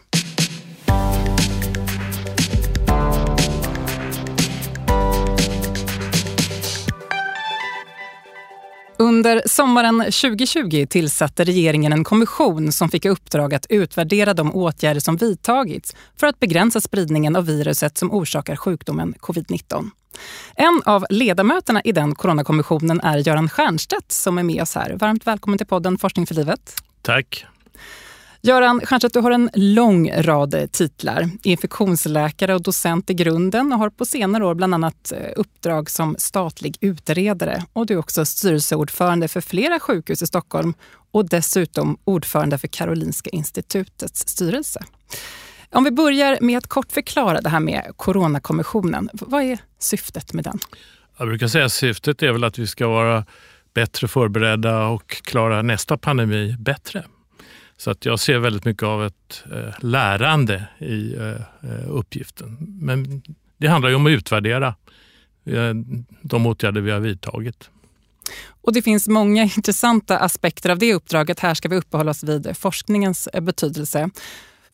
Under 9.04 9.42
sommaren 9.46 9.98
2020 9.98 10.86
tillsatte 10.90 11.44
regeringen 11.44 11.92
en 11.92 12.04
kommission 12.04 12.72
som 12.72 12.88
fick 12.88 13.04
i 13.04 13.08
uppdrag 13.08 13.54
att 13.54 13.66
utvärdera 13.68 14.34
de 14.34 14.54
åtgärder 14.54 15.00
som 15.00 15.16
vidtagits 15.16 15.96
för 16.16 16.26
att 16.26 16.40
begränsa 16.40 16.80
spridningen 16.80 17.36
av 17.36 17.46
viruset 17.46 17.98
som 17.98 18.12
orsakar 18.12 18.56
sjukdomen 18.56 19.14
covid-19. 19.14 19.90
En 20.56 20.82
av 20.86 21.06
ledamöterna 21.10 21.82
i 21.82 21.92
den 21.92 22.14
coronakommissionen 22.14 23.00
är 23.00 23.18
Göran 23.18 23.48
Stiernstedt 23.48 24.12
som 24.12 24.38
är 24.38 24.42
med 24.42 24.62
oss 24.62 24.74
här. 24.74 24.90
Varmt 24.90 25.26
välkommen 25.26 25.58
till 25.58 25.66
podden 25.66 25.98
Forskning 25.98 26.26
för 26.26 26.34
livet. 26.34 26.74
Tack. 27.02 27.46
Göran 28.46 28.80
Stiernstedt, 28.80 29.14
du 29.14 29.20
har 29.20 29.30
en 29.30 29.50
lång 29.54 30.10
rad 30.12 30.54
eh, 30.54 30.66
titlar. 30.66 31.30
Infektionsläkare 31.42 32.54
och 32.54 32.62
docent 32.62 33.10
i 33.10 33.14
grunden 33.14 33.72
och 33.72 33.78
har 33.78 33.90
på 33.90 34.04
senare 34.04 34.46
år 34.46 34.54
bland 34.54 34.74
annat 34.74 35.12
eh, 35.12 35.32
uppdrag 35.36 35.90
som 35.90 36.16
statlig 36.18 36.76
utredare. 36.80 37.64
Och 37.72 37.86
du 37.86 37.94
är 37.94 37.98
också 37.98 38.24
styrelseordförande 38.24 39.28
för 39.28 39.40
flera 39.40 39.80
sjukhus 39.80 40.22
i 40.22 40.26
Stockholm 40.26 40.74
och 41.12 41.28
dessutom 41.28 41.98
ordförande 42.04 42.58
för 42.58 42.68
Karolinska 42.68 43.30
institutets 43.30 44.28
styrelse. 44.28 44.84
Om 45.70 45.84
vi 45.84 45.90
börjar 45.90 46.38
med 46.40 46.58
att 46.58 46.66
kort 46.66 46.92
förklara 46.92 47.40
det 47.40 47.48
här 47.48 47.60
med 47.60 47.92
Coronakommissionen. 47.96 49.10
Vad 49.12 49.42
är 49.42 49.58
syftet 49.78 50.32
med 50.32 50.44
den? 50.44 50.58
Jag 51.18 51.28
brukar 51.28 51.48
säga 51.48 51.64
att 51.64 51.72
syftet 51.72 52.22
är 52.22 52.32
väl 52.32 52.44
att 52.44 52.58
vi 52.58 52.66
ska 52.66 52.88
vara 52.88 53.24
bättre 53.74 54.08
förberedda 54.08 54.86
och 54.86 55.10
klara 55.10 55.62
nästa 55.62 55.98
pandemi 55.98 56.56
bättre. 56.58 57.04
Så 57.84 57.90
att 57.90 58.04
jag 58.04 58.20
ser 58.20 58.38
väldigt 58.38 58.64
mycket 58.64 58.82
av 58.82 59.04
ett 59.04 59.44
eh, 59.52 59.74
lärande 59.80 60.64
i 60.78 61.14
eh, 61.14 61.30
eh 61.30 61.88
uppgiften. 61.88 62.56
Men 62.60 63.22
det 63.56 63.68
handlar 63.68 63.88
ju 63.88 63.94
om 63.94 64.06
att 64.06 64.10
utvärdera 64.10 64.74
eh, 65.44 65.74
de 66.22 66.46
åtgärder 66.46 66.80
vi 66.80 66.90
har 66.90 67.00
vidtagit. 67.00 67.70
Och 68.46 68.72
Det 68.72 68.82
finns 68.82 69.08
många 69.08 69.42
intressanta 69.42 70.18
aspekter 70.18 70.70
av 70.70 70.78
det 70.78 70.94
uppdraget. 70.94 71.40
Här 71.40 71.54
ska 71.54 71.68
vi 71.68 71.76
uppehålla 71.76 72.10
oss 72.10 72.24
vid 72.24 72.56
forskningens 72.56 73.26
eh, 73.26 73.40
betydelse. 73.40 74.10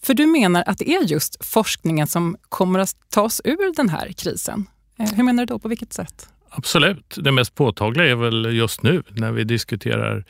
För 0.03 0.15
du 0.15 0.27
menar 0.27 0.65
att 0.67 0.79
det 0.79 0.91
är 0.91 1.03
just 1.03 1.45
forskningen 1.45 2.07
som 2.07 2.37
kommer 2.49 2.79
att 2.79 2.97
ta 3.09 3.23
oss 3.23 3.41
ur 3.45 3.77
den 3.77 3.89
här 3.89 4.13
krisen. 4.13 4.67
Eh, 4.99 5.13
hur 5.13 5.23
menar 5.23 5.47
du 5.47 5.47
då? 5.47 5.59
På 5.59 5.69
vilket 5.69 5.93
sätt? 5.93 6.29
Absolut. 6.49 7.19
Det 7.21 7.33
mest 7.33 7.55
påtagliga 7.55 8.07
är 8.07 8.15
väl 8.15 8.57
just 8.57 8.83
nu 8.83 9.03
när 9.09 9.33
vi 9.33 9.45
diskuterar 9.45 10.25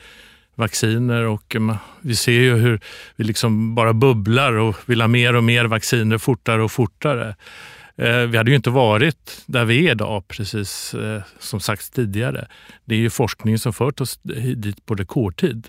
vacciner 0.55 1.23
och 1.23 1.55
eh, 1.55 1.75
vi 2.01 2.15
ser 2.15 2.31
ju 2.31 2.55
hur 2.55 2.79
vi 3.15 3.23
liksom 3.23 3.75
bara 3.75 3.93
bubblar 3.93 4.53
och 4.53 4.75
vill 4.85 5.01
ha 5.01 5.07
mer 5.07 5.35
och 5.35 5.43
mer 5.43 5.65
vacciner 5.65 6.17
fortare 6.17 6.63
och 6.63 6.71
fortare. 6.71 7.35
Eh, 7.95 8.17
vi 8.17 8.37
hade 8.37 8.51
ju 8.51 8.55
inte 8.55 8.69
varit 8.69 9.43
där 9.45 9.65
vi 9.65 9.87
är 9.87 9.91
idag, 9.91 10.27
precis 10.27 10.93
eh, 10.93 11.21
som 11.39 11.59
sagts 11.59 11.89
tidigare. 11.89 12.47
Det 12.85 12.95
är 12.95 12.99
ju 12.99 13.09
forskningen 13.09 13.59
som 13.59 13.73
fört 13.73 14.01
oss 14.01 14.19
dit 14.55 14.85
på 14.85 14.95
rekordtid. 14.95 15.67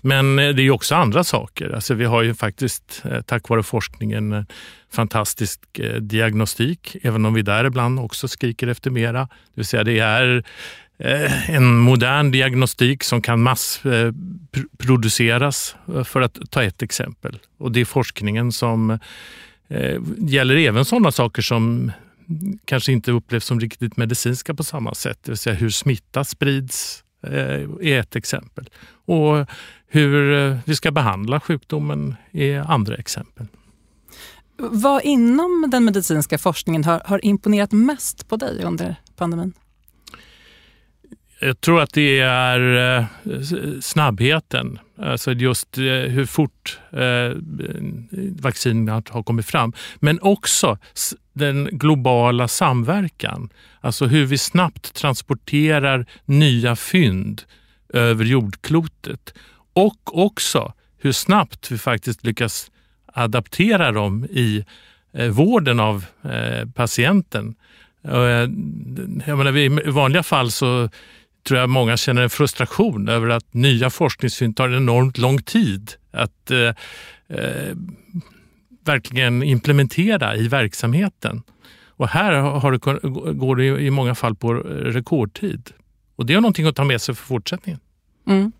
Men 0.00 0.36
det 0.36 0.62
är 0.62 0.70
också 0.70 0.94
andra 0.94 1.24
saker. 1.24 1.70
Alltså 1.70 1.94
vi 1.94 2.04
har 2.04 2.22
ju 2.22 2.34
faktiskt 2.34 3.02
tack 3.26 3.48
vare 3.48 3.62
forskningen 3.62 4.46
fantastisk 4.92 5.60
diagnostik, 6.00 6.96
även 7.02 7.24
om 7.24 7.34
vi 7.34 7.42
där 7.42 7.64
ibland 7.64 8.00
också 8.00 8.28
skriker 8.28 8.66
efter 8.66 8.90
mera. 8.90 9.20
Det 9.20 9.54
vill 9.54 9.66
säga 9.66 9.84
det 9.84 9.98
är 9.98 10.44
Eh, 10.98 11.50
en 11.50 11.78
modern 11.78 12.30
diagnostik 12.30 13.04
som 13.04 13.22
kan 13.22 13.42
massproduceras, 13.42 15.76
eh, 15.88 15.96
eh, 15.96 16.04
för 16.04 16.20
att 16.20 16.38
ta 16.50 16.62
ett 16.62 16.82
exempel. 16.82 17.38
Och 17.58 17.72
Det 17.72 17.80
är 17.80 17.84
forskningen 17.84 18.52
som 18.52 18.90
eh, 19.68 20.00
gäller 20.18 20.56
även 20.56 20.84
sådana 20.84 21.12
saker 21.12 21.42
som 21.42 21.92
kanske 22.64 22.92
inte 22.92 23.12
upplevs 23.12 23.44
som 23.44 23.60
riktigt 23.60 23.96
medicinska 23.96 24.54
på 24.54 24.64
samma 24.64 24.94
sätt. 24.94 25.18
Det 25.22 25.30
vill 25.30 25.38
säga 25.38 25.56
hur 25.56 25.70
smitta 25.70 26.24
sprids 26.24 27.04
är 27.80 27.98
ett 27.98 28.16
exempel. 28.16 28.70
Och 29.06 29.46
hur 29.86 30.58
vi 30.64 30.76
ska 30.76 30.90
behandla 30.90 31.40
sjukdomen 31.40 32.14
är 32.32 32.60
andra 32.60 32.96
exempel. 32.96 33.46
Vad 34.56 35.02
inom 35.02 35.66
den 35.70 35.84
medicinska 35.84 36.38
forskningen 36.38 36.84
har, 36.84 37.02
har 37.04 37.24
imponerat 37.24 37.72
mest 37.72 38.28
på 38.28 38.36
dig 38.36 38.64
under 38.64 38.96
pandemin? 39.16 39.52
Jag 41.44 41.60
tror 41.60 41.80
att 41.80 41.92
det 41.92 42.20
är 42.20 42.96
eh, 42.98 43.04
snabbheten, 43.80 44.78
alltså 44.98 45.32
just 45.32 45.78
eh, 45.78 45.84
hur 45.84 46.26
fort 46.26 46.78
eh, 46.92 47.36
vaccinet 48.40 49.08
har 49.08 49.22
kommit 49.22 49.46
fram. 49.46 49.72
Men 49.96 50.20
också 50.20 50.78
den 51.32 51.68
globala 51.72 52.48
samverkan, 52.48 53.48
alltså 53.80 54.06
hur 54.06 54.26
vi 54.26 54.38
snabbt 54.38 54.94
transporterar 54.94 56.06
nya 56.24 56.76
fynd 56.76 57.42
över 57.88 58.24
jordklotet. 58.24 59.34
Och 59.72 60.24
också 60.24 60.72
hur 60.98 61.12
snabbt 61.12 61.70
vi 61.70 61.78
faktiskt 61.78 62.24
lyckas 62.24 62.70
adaptera 63.06 63.92
dem 63.92 64.24
i 64.24 64.64
vården 65.30 65.80
av 65.80 66.04
patienten. 66.74 67.54
Jag 69.26 69.38
menar, 69.38 69.56
I 69.56 69.68
vanliga 69.90 70.22
fall 70.22 70.50
så 70.50 70.88
tror 71.48 71.60
jag 71.60 71.70
många 71.70 71.96
känner 71.96 72.22
en 72.22 72.30
frustration 72.30 73.08
över 73.08 73.28
att 73.28 73.54
nya 73.54 73.90
forskningsfynd 73.90 74.56
tar 74.56 74.76
enormt 74.76 75.18
lång 75.18 75.42
tid 75.42 75.92
att 76.12 76.50
eh, 76.50 76.58
eh, 77.38 77.76
verkligen 78.84 79.42
implementera 79.42 80.36
i 80.36 80.48
verksamheten. 80.48 81.42
Och 81.96 82.08
här 82.08 82.32
har 82.32 82.72
det, 82.72 83.32
går 83.32 83.56
det 83.56 83.64
i 83.64 83.90
många 83.90 84.14
fall 84.14 84.34
på 84.34 84.54
rekordtid. 84.54 85.70
Och 86.16 86.26
det 86.26 86.34
är 86.34 86.40
någonting 86.40 86.66
att 86.66 86.76
ta 86.76 86.84
med 86.84 87.00
sig 87.00 87.14
för 87.14 87.24
fortsättningen. 87.24 87.80
Mm. 88.26 88.52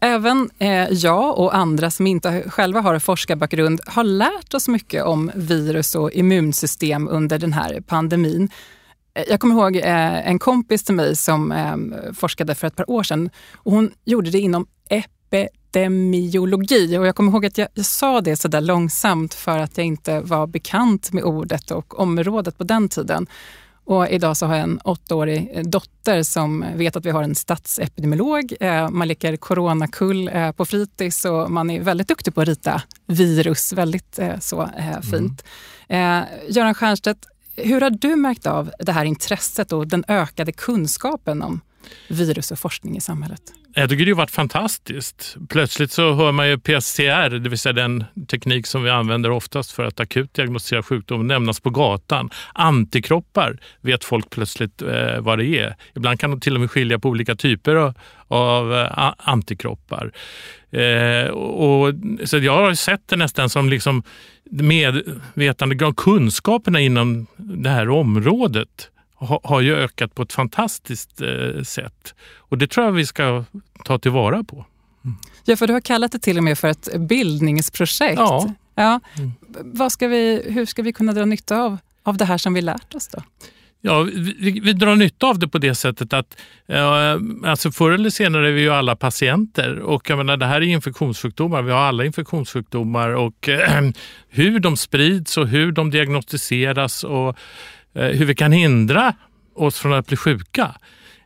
Även 0.00 0.50
eh, 0.58 0.88
jag 0.90 1.38
och 1.38 1.54
andra 1.56 1.90
som 1.90 2.06
inte 2.06 2.42
själva 2.50 2.80
har 2.80 2.98
forskarbakgrund 2.98 3.80
har 3.86 4.04
lärt 4.04 4.54
oss 4.54 4.68
mycket 4.68 5.04
om 5.04 5.30
virus 5.34 5.94
och 5.94 6.12
immunsystem 6.12 7.08
under 7.08 7.38
den 7.38 7.52
här 7.52 7.80
pandemin. 7.80 8.50
Eh, 9.18 9.24
jag 9.28 9.40
kommer 9.40 9.54
ihåg 9.54 9.76
eh, 9.76 10.28
en 10.28 10.38
kompis 10.38 10.84
till 10.84 10.94
mig 10.94 11.16
som 11.16 11.52
eh, 11.52 11.76
forskade 12.12 12.54
för 12.54 12.66
ett 12.66 12.76
par 12.76 12.90
år 12.90 13.02
sedan. 13.02 13.30
Och 13.54 13.72
hon 13.72 13.90
gjorde 14.04 14.30
det 14.30 14.40
inom 14.40 14.66
epidemiologi. 14.88 16.98
Och 16.98 17.06
jag 17.06 17.16
kommer 17.16 17.32
ihåg 17.32 17.46
att 17.46 17.58
jag, 17.58 17.68
jag 17.74 17.86
sa 17.86 18.20
det 18.20 18.36
så 18.36 18.48
där 18.48 18.60
långsamt 18.60 19.34
för 19.34 19.58
att 19.58 19.78
jag 19.78 19.86
inte 19.86 20.20
var 20.20 20.46
bekant 20.46 21.12
med 21.12 21.24
ordet 21.24 21.70
och 21.70 22.00
området 22.00 22.58
på 22.58 22.64
den 22.64 22.88
tiden. 22.88 23.26
Och 23.84 24.08
idag 24.08 24.36
så 24.36 24.46
har 24.46 24.54
jag 24.54 24.62
en 24.62 24.80
åttaårig 24.84 25.62
dotter 25.70 26.22
som 26.22 26.64
vet 26.74 26.96
att 26.96 27.06
vi 27.06 27.10
har 27.10 27.22
en 27.22 27.34
statsepidemiolog. 27.34 28.54
Man 28.90 29.08
leker 29.08 29.36
coronakull 29.36 30.30
på 30.56 30.64
fritids 30.64 31.24
och 31.24 31.50
man 31.50 31.70
är 31.70 31.80
väldigt 31.80 32.08
duktig 32.08 32.34
på 32.34 32.40
att 32.40 32.48
rita 32.48 32.82
virus. 33.06 33.72
Väldigt 33.72 34.18
så 34.40 34.70
fint. 35.10 35.44
Mm. 35.88 36.24
Göran 36.48 36.74
Stiernstedt, 36.74 37.26
hur 37.64 37.80
har 37.80 37.90
du 37.90 38.16
märkt 38.16 38.46
av 38.46 38.70
det 38.78 38.92
här 38.92 39.04
intresset 39.04 39.72
och 39.72 39.86
den 39.86 40.04
ökade 40.08 40.52
kunskapen 40.52 41.42
om 41.42 41.60
virus 42.08 42.50
och 42.50 42.58
forskning 42.58 42.96
i 42.96 43.00
samhället? 43.00 43.42
Jag 43.74 43.90
tycker 43.90 44.04
det 44.04 44.10
har 44.10 44.16
varit 44.16 44.30
fantastiskt. 44.30 45.36
Plötsligt 45.48 45.92
så 45.92 46.14
hör 46.14 46.32
man 46.32 46.48
ju 46.48 46.58
PCR, 46.58 47.30
det 47.30 47.48
vill 47.48 47.58
säga 47.58 47.72
den 47.72 48.04
teknik 48.30 48.66
som 48.66 48.82
vi 48.82 48.90
använder 48.90 49.30
oftast 49.30 49.72
för 49.72 49.84
att 49.84 50.00
akut 50.00 50.34
diagnostisera 50.34 50.82
sjukdom, 50.82 51.26
nämnas 51.26 51.60
på 51.60 51.70
gatan. 51.70 52.30
Antikroppar 52.52 53.58
vet 53.80 54.04
folk 54.04 54.30
plötsligt 54.30 54.82
eh, 54.82 55.20
vad 55.20 55.38
det 55.38 55.46
är. 55.46 55.76
Ibland 55.94 56.20
kan 56.20 56.30
de 56.30 56.40
till 56.40 56.54
och 56.54 56.60
med 56.60 56.70
skilja 56.70 56.98
på 56.98 57.08
olika 57.08 57.34
typer 57.36 57.74
av, 57.74 57.94
av 58.28 58.74
eh, 58.74 59.12
antikroppar. 59.18 60.12
Eh, 60.70 61.30
och, 61.30 61.94
så 62.24 62.38
jag 62.38 62.56
har 62.56 62.74
sett 62.74 63.08
det 63.08 63.16
nästan 63.16 63.50
som 63.50 63.68
liksom 63.68 64.02
medvetande, 64.50 65.92
kunskaperna 65.96 66.80
inom 66.80 67.26
det 67.36 67.70
här 67.70 67.90
området 67.90 68.90
har, 69.14 69.40
har 69.44 69.60
ju 69.60 69.76
ökat 69.76 70.14
på 70.14 70.22
ett 70.22 70.32
fantastiskt 70.32 71.20
eh, 71.20 71.62
sätt. 71.62 72.14
Och 72.36 72.58
det 72.58 72.66
tror 72.66 72.86
jag 72.86 72.92
vi 72.92 73.06
ska 73.06 73.44
ta 73.84 73.98
tillvara 73.98 74.44
på. 74.44 74.66
Mm. 75.04 75.16
Ja, 75.44 75.56
för 75.56 75.66
du 75.66 75.72
har 75.72 75.80
kallat 75.80 76.12
det 76.12 76.18
till 76.18 76.38
och 76.38 76.44
med 76.44 76.58
för 76.58 76.68
ett 76.68 76.88
bildningsprojekt. 76.96 78.18
Ja. 78.18 78.54
ja. 78.74 79.00
Mm. 79.18 79.32
Vad 79.64 79.92
ska 79.92 80.08
vi, 80.08 80.42
hur 80.46 80.66
ska 80.66 80.82
vi 80.82 80.92
kunna 80.92 81.12
dra 81.12 81.24
nytta 81.24 81.62
av, 81.62 81.78
av 82.02 82.16
det 82.16 82.24
här 82.24 82.38
som 82.38 82.54
vi 82.54 82.60
lärt 82.60 82.94
oss 82.94 83.08
då? 83.08 83.22
Ja, 83.80 84.02
vi, 84.02 84.60
vi, 84.62 84.72
drar 84.72 84.96
nytta 84.96 85.26
av 85.26 85.38
det 85.38 85.48
på 85.48 85.58
det 85.58 85.74
sättet 85.74 86.12
att 86.12 86.40
eh, 86.68 87.16
alltså 87.44 87.70
förr 87.72 87.90
eller 87.90 88.10
senare 88.10 88.48
är 88.48 88.52
vi 88.52 88.60
ju 88.60 88.70
alla 88.70 88.96
patienter 88.96 89.78
och 89.78 90.10
jag 90.10 90.16
menar, 90.16 90.36
det 90.36 90.46
här 90.46 90.60
är 90.60 90.66
infektionssjukdomar. 90.66 91.62
Vi 91.62 91.72
har 91.72 91.78
alla 91.78 92.04
infektionssjukdomar 92.04 93.08
och 93.08 93.48
eh, 93.48 93.90
hur 94.28 94.60
de 94.60 94.76
sprids 94.76 95.36
och 95.36 95.48
hur 95.48 95.72
de 95.72 95.90
diagnostiseras 95.90 97.04
och 97.04 97.36
eh, 97.94 98.06
hur 98.06 98.24
vi 98.24 98.34
kan 98.34 98.52
hindra 98.52 99.14
oss 99.54 99.78
från 99.78 99.92
att 99.92 100.06
bli 100.06 100.16
sjuka 100.16 100.74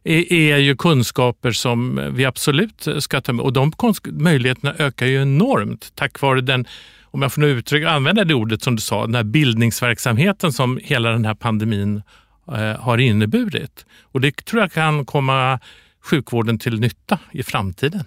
är, 0.04 0.32
är 0.32 0.56
ju 0.56 0.76
kunskaper 0.76 1.50
som 1.52 2.00
vi 2.12 2.24
absolut 2.24 2.88
ska 2.98 3.20
ta 3.20 3.32
med 3.32 3.44
och 3.44 3.52
de 3.52 3.72
möjligheterna 4.04 4.74
ökar 4.78 5.06
ju 5.06 5.22
enormt 5.22 5.92
tack 5.94 6.20
vare 6.20 6.40
den 6.40 6.66
om 7.12 7.22
jag 7.22 7.32
får 7.32 7.40
nu 7.40 7.48
uttrycka, 7.48 7.90
använda 7.90 8.24
det 8.24 8.34
ordet 8.34 8.62
som 8.62 8.76
du 8.76 8.82
sa, 8.82 9.06
den 9.06 9.14
här 9.14 9.22
bildningsverksamheten 9.22 10.52
som 10.52 10.80
hela 10.82 11.10
den 11.10 11.24
här 11.24 11.34
pandemin 11.34 12.02
Eh, 12.48 12.80
har 12.80 12.98
inneburit. 12.98 13.86
Och 14.02 14.20
det 14.20 14.44
tror 14.44 14.62
jag 14.62 14.72
kan 14.72 15.04
komma 15.04 15.60
sjukvården 16.04 16.58
till 16.58 16.80
nytta 16.80 17.18
i 17.32 17.42
framtiden. 17.42 18.04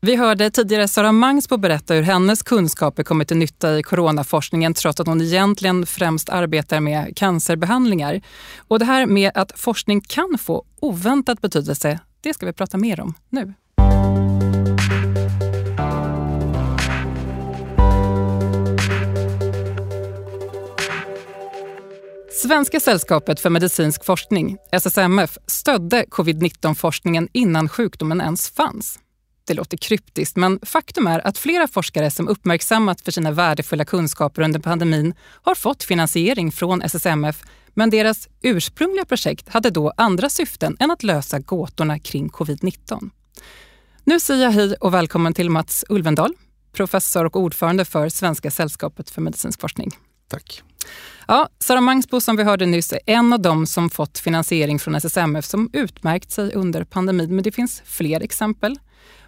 Vi 0.00 0.16
hörde 0.16 0.50
tidigare 0.50 0.88
Sara 0.88 1.12
Mangsbo 1.12 1.56
berätta 1.56 1.94
hur 1.94 2.02
hennes 2.02 2.42
kunskaper 2.42 3.02
kommit 3.02 3.28
till 3.28 3.36
nytta 3.36 3.78
i 3.78 3.82
coronaforskningen 3.82 4.74
trots 4.74 5.00
att 5.00 5.06
hon 5.06 5.20
egentligen 5.20 5.86
främst 5.86 6.28
arbetar 6.28 6.80
med 6.80 7.16
cancerbehandlingar. 7.16 8.20
Och 8.68 8.78
det 8.78 8.84
här 8.84 9.06
med 9.06 9.30
att 9.34 9.52
forskning 9.60 10.00
kan 10.00 10.38
få 10.38 10.64
oväntad 10.80 11.38
betydelse, 11.42 11.98
det 12.20 12.34
ska 12.34 12.46
vi 12.46 12.52
prata 12.52 12.78
mer 12.78 13.00
om 13.00 13.14
nu. 13.28 13.54
Svenska 22.42 22.80
sällskapet 22.80 23.40
för 23.40 23.50
medicinsk 23.50 24.04
forskning, 24.04 24.56
SSMF, 24.72 25.38
stödde 25.46 26.04
covid-19-forskningen 26.10 27.28
innan 27.32 27.68
sjukdomen 27.68 28.20
ens 28.20 28.50
fanns. 28.50 28.98
Det 29.46 29.54
låter 29.54 29.76
kryptiskt, 29.76 30.36
men 30.36 30.60
faktum 30.62 31.06
är 31.06 31.26
att 31.26 31.38
flera 31.38 31.68
forskare 31.68 32.10
som 32.10 32.28
uppmärksammat 32.28 33.00
för 33.00 33.12
sina 33.12 33.30
värdefulla 33.30 33.84
kunskaper 33.84 34.42
under 34.42 34.60
pandemin 34.60 35.14
har 35.42 35.54
fått 35.54 35.82
finansiering 35.82 36.52
från 36.52 36.82
SSMF, 36.82 37.42
men 37.74 37.90
deras 37.90 38.28
ursprungliga 38.42 39.04
projekt 39.04 39.48
hade 39.48 39.70
då 39.70 39.92
andra 39.96 40.30
syften 40.30 40.76
än 40.80 40.90
att 40.90 41.02
lösa 41.02 41.38
gåtorna 41.38 41.98
kring 41.98 42.28
covid-19. 42.28 43.10
Nu 44.04 44.20
säger 44.20 44.44
jag 44.44 44.52
hej 44.52 44.74
och 44.74 44.94
välkommen 44.94 45.34
till 45.34 45.50
Mats 45.50 45.84
Ulvendal, 45.88 46.34
professor 46.72 47.24
och 47.24 47.36
ordförande 47.36 47.84
för 47.84 48.08
Svenska 48.08 48.50
sällskapet 48.50 49.10
för 49.10 49.20
medicinsk 49.20 49.60
forskning. 49.60 49.92
Tack. 50.28 50.62
Ja, 51.26 51.48
Sara 51.58 51.80
Mangsbo 51.80 52.20
som 52.20 52.36
vi 52.36 52.42
hörde 52.42 52.66
nyss 52.66 52.92
är 52.92 53.00
en 53.06 53.32
av 53.32 53.40
dem 53.40 53.66
som 53.66 53.90
fått 53.90 54.18
finansiering 54.18 54.78
från 54.78 54.94
SSMF 54.94 55.44
som 55.44 55.70
utmärkt 55.72 56.30
sig 56.30 56.54
under 56.54 56.84
pandemin, 56.84 57.34
men 57.34 57.44
det 57.44 57.52
finns 57.52 57.82
fler 57.84 58.20
exempel. 58.22 58.78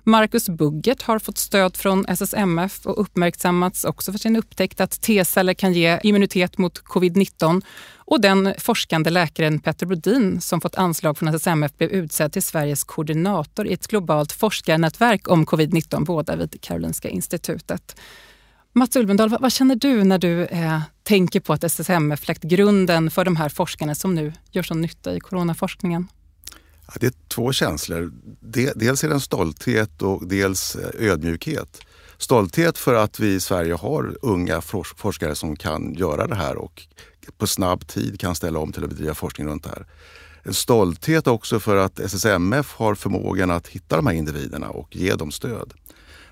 Marcus 0.04 0.48
Buggert 0.48 1.02
har 1.02 1.18
fått 1.18 1.38
stöd 1.38 1.76
från 1.76 2.06
SSMF 2.08 2.86
och 2.86 3.00
uppmärksammats 3.00 3.84
också 3.84 4.12
för 4.12 4.18
sin 4.18 4.36
upptäckt 4.36 4.80
att 4.80 5.00
T-celler 5.00 5.54
kan 5.54 5.72
ge 5.72 6.00
immunitet 6.02 6.58
mot 6.58 6.82
covid-19. 6.84 7.62
Och 7.96 8.20
den 8.20 8.54
forskande 8.58 9.10
läkaren 9.10 9.60
Petter 9.60 9.86
Brodin 9.86 10.40
som 10.40 10.60
fått 10.60 10.74
anslag 10.74 11.18
från 11.18 11.28
SSMF 11.28 11.76
blev 11.76 11.90
utsedd 11.90 12.32
till 12.32 12.42
Sveriges 12.42 12.84
koordinator 12.84 13.66
i 13.66 13.72
ett 13.72 13.86
globalt 13.86 14.32
forskarnätverk 14.32 15.28
om 15.28 15.46
covid-19, 15.46 16.04
båda 16.04 16.36
vid 16.36 16.60
Karolinska 16.60 17.08
institutet. 17.08 17.96
Mats 18.72 18.96
Ulvendal, 18.96 19.28
vad, 19.28 19.40
vad, 19.40 19.52
känner 19.52 19.76
du 19.76 20.04
när 20.04 20.18
du 20.18 20.44
eh, 20.44 20.80
tänker 21.02 21.40
på 21.40 21.52
att 21.52 21.64
SSMF 21.64 22.28
lagt 22.28 22.42
grunden 22.42 23.10
för 23.10 23.24
de 23.24 23.36
här 23.36 23.48
forskarna 23.48 23.94
som 23.94 24.14
nu 24.14 24.32
gör 24.50 24.62
sån 24.62 24.80
nytta 24.80 25.14
i 25.14 25.20
coronaforskningen? 25.20 26.08
Ja, 26.86 26.92
det 27.00 27.06
är 27.06 27.12
två 27.28 27.52
känslor. 27.52 28.12
Dels 28.74 29.04
är 29.04 29.08
det 29.08 29.14
en 29.14 29.20
stolthet 29.20 30.02
och 30.02 30.28
dels 30.28 30.76
eh, 30.76 31.10
ödmjukhet. 31.10 31.80
Stolthet 32.18 32.78
för 32.78 32.94
att 32.94 33.20
vi 33.20 33.34
i 33.34 33.40
Sverige 33.40 33.74
har 33.74 34.16
unga 34.22 34.60
forskare 34.96 35.34
som 35.34 35.56
kan 35.56 35.94
göra 35.94 36.26
det 36.26 36.34
här 36.34 36.56
och 36.56 36.82
på 37.38 37.46
snabb 37.46 37.86
tid 37.86 38.20
kan 38.20 38.34
ställa 38.34 38.58
om 38.58 38.72
till 38.72 38.84
att 38.84 38.90
bedriva 38.90 39.14
forskning 39.14 39.46
runt 39.46 39.64
det 39.64 39.70
här. 39.70 39.86
En 40.42 40.54
stolthet 40.54 41.26
också 41.26 41.60
för 41.60 41.76
att 41.76 42.00
SSMF 42.00 42.74
har 42.74 42.94
förmågan 42.94 43.50
att 43.50 43.68
hitta 43.68 43.96
de 43.96 44.06
här 44.06 44.14
individerna 44.14 44.68
och 44.68 44.96
ge 44.96 45.14
dem 45.14 45.30
stöd. 45.30 45.72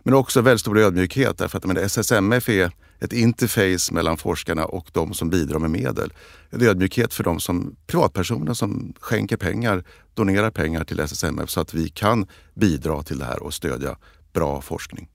Men 0.09 0.15
också 0.15 0.41
väldigt 0.41 0.61
stor 0.61 0.79
ödmjukhet 0.79 1.39
därför 1.39 1.59
att 1.59 1.65
men, 1.65 1.77
SSMF 1.77 2.49
är 2.49 2.71
ett 3.01 3.13
interface 3.13 3.95
mellan 3.95 4.17
forskarna 4.17 4.65
och 4.65 4.89
de 4.93 5.15
som 5.15 5.31
bidrar 5.31 5.59
med 5.59 5.71
medel. 5.71 6.13
En 6.51 6.63
ödmjukhet 6.63 7.15
för 7.15 7.25
de 7.25 7.41
som 7.41 7.77
privatpersoner 7.87 8.55
som 8.55 8.95
skänker 9.01 9.37
pengar, 9.37 9.85
donerar 10.15 10.51
pengar 10.51 10.85
till 10.85 11.01
SSMF 11.01 11.51
så 11.51 11.61
att 11.61 11.75
vi 11.75 11.89
kan 11.89 12.27
bidra 12.55 13.03
till 13.03 13.19
det 13.19 13.25
här 13.25 13.43
och 13.43 13.55
stödja 13.55 13.97
bra 14.33 14.61
forskning. 14.61 15.09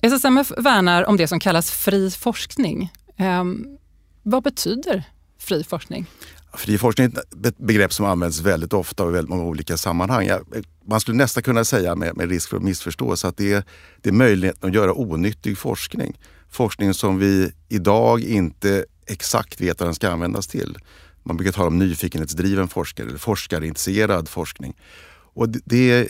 SSMF 0.00 0.52
värnar 0.56 1.04
om 1.04 1.16
det 1.16 1.28
som 1.28 1.40
kallas 1.40 1.70
fri 1.70 2.10
forskning. 2.10 2.92
Um, 3.18 3.78
vad 4.22 4.42
betyder 4.42 5.04
fri 5.38 5.64
forskning? 5.64 6.06
Fri 6.54 6.78
forskning 6.78 7.06
är 7.06 7.48
ett 7.48 7.58
begrepp 7.58 7.92
som 7.92 8.06
används 8.06 8.40
väldigt 8.40 8.72
ofta 8.72 9.04
och 9.04 9.10
i 9.10 9.12
väldigt 9.12 9.30
många 9.30 9.44
olika 9.44 9.76
sammanhang. 9.76 10.30
Man 10.88 11.00
skulle 11.00 11.16
nästan 11.16 11.42
kunna 11.42 11.64
säga 11.64 11.94
med, 11.94 12.16
med 12.16 12.30
risk 12.30 12.48
för 12.48 12.56
att 12.56 12.62
missförstås 12.62 13.24
att 13.24 13.36
det 13.36 13.52
är, 13.52 13.64
det 14.02 14.08
är 14.08 14.12
möjligheten 14.12 14.68
att 14.68 14.74
göra 14.74 14.92
onyttig 14.94 15.58
forskning. 15.58 16.18
Forskning 16.50 16.94
som 16.94 17.18
vi 17.18 17.52
idag 17.68 18.20
inte 18.20 18.84
exakt 19.06 19.60
vet 19.60 19.80
vad 19.80 19.86
den 19.86 19.94
ska 19.94 20.10
användas 20.10 20.46
till. 20.46 20.78
Man 21.22 21.36
brukar 21.36 21.52
tala 21.52 21.66
om 21.66 21.78
nyfikenhetsdriven 21.78 22.68
forskare 22.68 23.06
eller 23.06 23.18
forskarintresserad 23.18 24.28
forskning. 24.28 24.76
Och 25.34 25.48
det 25.48 26.08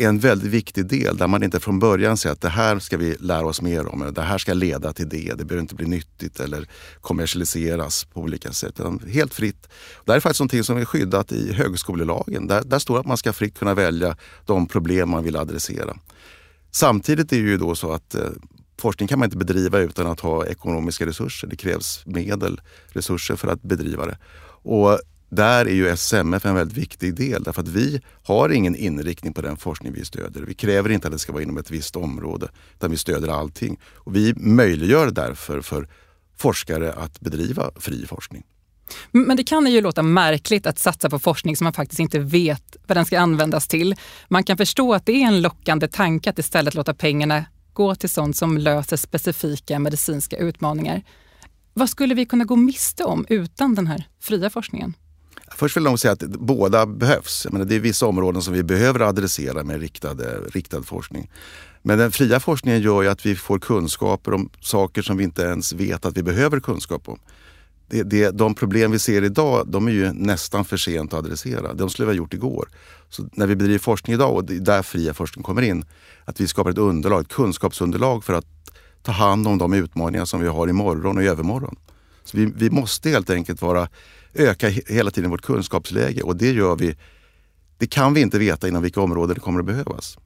är 0.00 0.08
en 0.08 0.18
väldigt 0.18 0.50
viktig 0.50 0.86
del 0.86 1.16
där 1.16 1.26
man 1.26 1.42
inte 1.42 1.60
från 1.60 1.78
början 1.78 2.16
säger 2.16 2.32
att 2.32 2.40
det 2.40 2.48
här 2.48 2.78
ska 2.78 2.96
vi 2.96 3.16
lära 3.20 3.46
oss 3.46 3.62
mer 3.62 3.86
om, 3.86 4.02
eller 4.02 4.12
det 4.12 4.22
här 4.22 4.38
ska 4.38 4.54
leda 4.54 4.92
till 4.92 5.08
det, 5.08 5.34
det 5.38 5.44
behöver 5.44 5.60
inte 5.60 5.74
bli 5.74 5.86
nyttigt 5.86 6.40
eller 6.40 6.68
kommersialiseras 7.00 8.04
på 8.04 8.20
olika 8.20 8.52
sätt. 8.52 8.80
Utan 8.80 9.00
helt 9.08 9.34
fritt. 9.34 9.68
Det 10.04 10.12
här 10.12 10.16
är 10.16 10.20
faktiskt 10.20 10.40
någonting 10.40 10.64
som 10.64 10.76
är 10.76 10.84
skyddat 10.84 11.32
i 11.32 11.52
högskolelagen. 11.52 12.46
Där, 12.46 12.62
där 12.62 12.78
står 12.78 13.00
att 13.00 13.06
man 13.06 13.16
ska 13.16 13.32
fritt 13.32 13.58
kunna 13.58 13.74
välja 13.74 14.16
de 14.46 14.66
problem 14.66 15.10
man 15.10 15.24
vill 15.24 15.36
adressera. 15.36 15.96
Samtidigt 16.70 17.32
är 17.32 17.36
det 17.36 17.48
ju 17.48 17.56
då 17.56 17.74
så 17.74 17.92
att 17.92 18.14
eh, 18.14 18.22
forskning 18.80 19.08
kan 19.08 19.18
man 19.18 19.26
inte 19.26 19.36
bedriva 19.36 19.78
utan 19.78 20.06
att 20.06 20.20
ha 20.20 20.46
ekonomiska 20.46 21.06
resurser. 21.06 21.48
Det 21.48 21.56
krävs 21.56 22.02
medel, 22.06 22.60
resurser 22.88 23.36
för 23.36 23.48
att 23.48 23.62
bedriva 23.62 24.06
det. 24.06 24.18
Och 24.62 25.00
där 25.30 25.66
är 25.66 25.74
ju 25.74 25.88
SMF 25.88 26.46
en 26.46 26.54
väldigt 26.54 26.76
viktig 26.76 27.14
del 27.14 27.42
därför 27.42 27.62
att 27.62 27.68
vi 27.68 28.00
har 28.22 28.48
ingen 28.48 28.76
inriktning 28.76 29.32
på 29.32 29.40
den 29.40 29.56
forskning 29.56 29.92
vi 29.92 30.04
stöder. 30.04 30.42
Vi 30.42 30.54
kräver 30.54 30.90
inte 30.90 31.08
att 31.08 31.12
det 31.12 31.18
ska 31.18 31.32
vara 31.32 31.42
inom 31.42 31.58
ett 31.58 31.70
visst 31.70 31.96
område 31.96 32.48
utan 32.74 32.90
vi 32.90 32.96
stöder 32.96 33.28
allting. 33.28 33.80
Och 33.84 34.16
vi 34.16 34.34
möjliggör 34.36 35.10
därför 35.10 35.60
för 35.60 35.88
forskare 36.36 36.92
att 36.92 37.20
bedriva 37.20 37.70
fri 37.76 38.06
forskning. 38.06 38.42
Men 39.12 39.36
det 39.36 39.44
kan 39.44 39.66
ju 39.66 39.80
låta 39.80 40.02
märkligt 40.02 40.66
att 40.66 40.78
satsa 40.78 41.10
på 41.10 41.18
forskning 41.18 41.56
som 41.56 41.64
man 41.64 41.72
faktiskt 41.72 42.00
inte 42.00 42.18
vet 42.18 42.76
vad 42.86 42.96
den 42.96 43.04
ska 43.04 43.20
användas 43.20 43.68
till. 43.68 43.94
Man 44.28 44.44
kan 44.44 44.56
förstå 44.56 44.94
att 44.94 45.06
det 45.06 45.12
är 45.12 45.26
en 45.26 45.42
lockande 45.42 45.88
tanke 45.88 46.30
att 46.30 46.38
istället 46.38 46.74
låta 46.74 46.94
pengarna 46.94 47.44
gå 47.72 47.94
till 47.94 48.10
sånt 48.10 48.36
som 48.36 48.58
löser 48.58 48.96
specifika 48.96 49.78
medicinska 49.78 50.36
utmaningar. 50.36 51.02
Vad 51.74 51.90
skulle 51.90 52.14
vi 52.14 52.26
kunna 52.26 52.44
gå 52.44 52.56
miste 52.56 53.04
om 53.04 53.26
utan 53.28 53.74
den 53.74 53.86
här 53.86 54.04
fria 54.20 54.50
forskningen? 54.50 54.94
Först 55.54 55.76
vill 55.76 55.84
jag 55.84 55.98
säga 55.98 56.12
att 56.12 56.26
båda 56.26 56.86
behövs. 56.86 57.44
Jag 57.44 57.52
menar, 57.52 57.66
det 57.66 57.74
är 57.74 57.80
vissa 57.80 58.06
områden 58.06 58.42
som 58.42 58.54
vi 58.54 58.62
behöver 58.62 59.00
adressera 59.00 59.64
med 59.64 59.80
riktade, 59.80 60.32
eh, 60.32 60.52
riktad 60.52 60.82
forskning. 60.82 61.30
Men 61.82 61.98
den 61.98 62.12
fria 62.12 62.40
forskningen 62.40 62.80
gör 62.80 63.02
ju 63.02 63.08
att 63.08 63.26
vi 63.26 63.36
får 63.36 63.58
kunskaper 63.58 64.34
om 64.34 64.50
saker 64.60 65.02
som 65.02 65.16
vi 65.16 65.24
inte 65.24 65.42
ens 65.42 65.72
vet 65.72 66.04
att 66.06 66.16
vi 66.16 66.22
behöver 66.22 66.60
kunskap 66.60 67.08
om. 67.08 67.18
Det, 67.88 68.02
det, 68.02 68.30
de 68.30 68.54
problem 68.54 68.90
vi 68.90 68.98
ser 68.98 69.22
idag, 69.24 69.68
de 69.68 69.88
är 69.88 69.92
ju 69.92 70.12
nästan 70.12 70.64
för 70.64 70.76
sent 70.76 71.12
att 71.12 71.18
adressera. 71.18 71.72
De 71.74 71.90
skulle 71.90 72.06
vi 72.06 72.12
ha 72.12 72.16
gjort 72.16 72.34
igår. 72.34 72.68
Så 73.08 73.28
när 73.32 73.46
vi 73.46 73.56
bedriver 73.56 73.78
forskning 73.78 74.14
idag, 74.14 74.34
och 74.34 74.44
det 74.44 74.56
är 74.56 74.60
där 74.60 74.82
fria 74.82 75.14
forskning 75.14 75.42
kommer 75.42 75.62
in, 75.62 75.84
att 76.24 76.40
vi 76.40 76.46
skapar 76.46 76.70
ett 76.70 76.78
underlag, 76.78 77.20
ett 77.20 77.28
kunskapsunderlag 77.28 78.24
för 78.24 78.32
att 78.32 78.46
ta 79.02 79.12
hand 79.12 79.48
om 79.48 79.58
de 79.58 79.72
utmaningar 79.72 80.24
som 80.24 80.40
vi 80.40 80.48
har 80.48 80.68
imorgon 80.68 81.16
och 81.16 81.22
i 81.22 81.26
övermorgon. 81.26 81.76
Så 82.24 82.36
vi, 82.36 82.52
vi 82.56 82.70
måste 82.70 83.10
helt 83.10 83.30
enkelt 83.30 83.62
vara 83.62 83.88
öka 84.34 84.68
hela 84.68 85.10
tiden 85.10 85.30
vårt 85.30 85.42
kunskapsläge 85.42 86.22
och 86.22 86.36
det 86.36 86.50
gör 86.50 86.76
vi. 86.76 86.96
Det 87.78 87.86
kan 87.86 88.14
vi 88.14 88.20
inte 88.20 88.38
veta 88.38 88.68
inom 88.68 88.82
vilka 88.82 89.00
områden 89.00 89.34
det 89.34 89.40
kommer 89.40 89.60
att 89.60 89.66
behövas. 89.66 90.18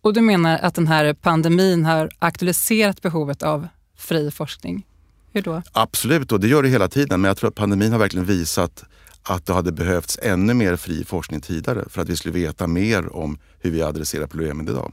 Och 0.00 0.12
du 0.12 0.20
menar 0.20 0.58
att 0.58 0.74
den 0.74 0.86
här 0.86 1.14
pandemin 1.14 1.84
har 1.84 2.10
aktualiserat 2.18 3.02
behovet 3.02 3.42
av 3.42 3.68
fri 3.96 4.30
forskning? 4.30 4.86
Hur 5.32 5.42
då? 5.42 5.62
Absolut, 5.72 6.32
och 6.32 6.40
det 6.40 6.48
gör 6.48 6.62
det 6.62 6.68
hela 6.68 6.88
tiden. 6.88 7.20
Men 7.20 7.28
jag 7.28 7.36
tror 7.36 7.48
att 7.48 7.54
pandemin 7.54 7.92
har 7.92 7.98
verkligen 7.98 8.26
visat 8.26 8.84
att 9.22 9.46
det 9.46 9.52
hade 9.52 9.72
behövts 9.72 10.18
ännu 10.22 10.54
mer 10.54 10.76
fri 10.76 11.04
forskning 11.04 11.40
tidigare 11.40 11.84
för 11.88 12.02
att 12.02 12.08
vi 12.08 12.16
skulle 12.16 12.34
veta 12.34 12.66
mer 12.66 13.16
om 13.16 13.38
hur 13.60 13.70
vi 13.70 13.82
adresserar 13.82 14.26
problemen 14.26 14.68
idag. 14.68 14.92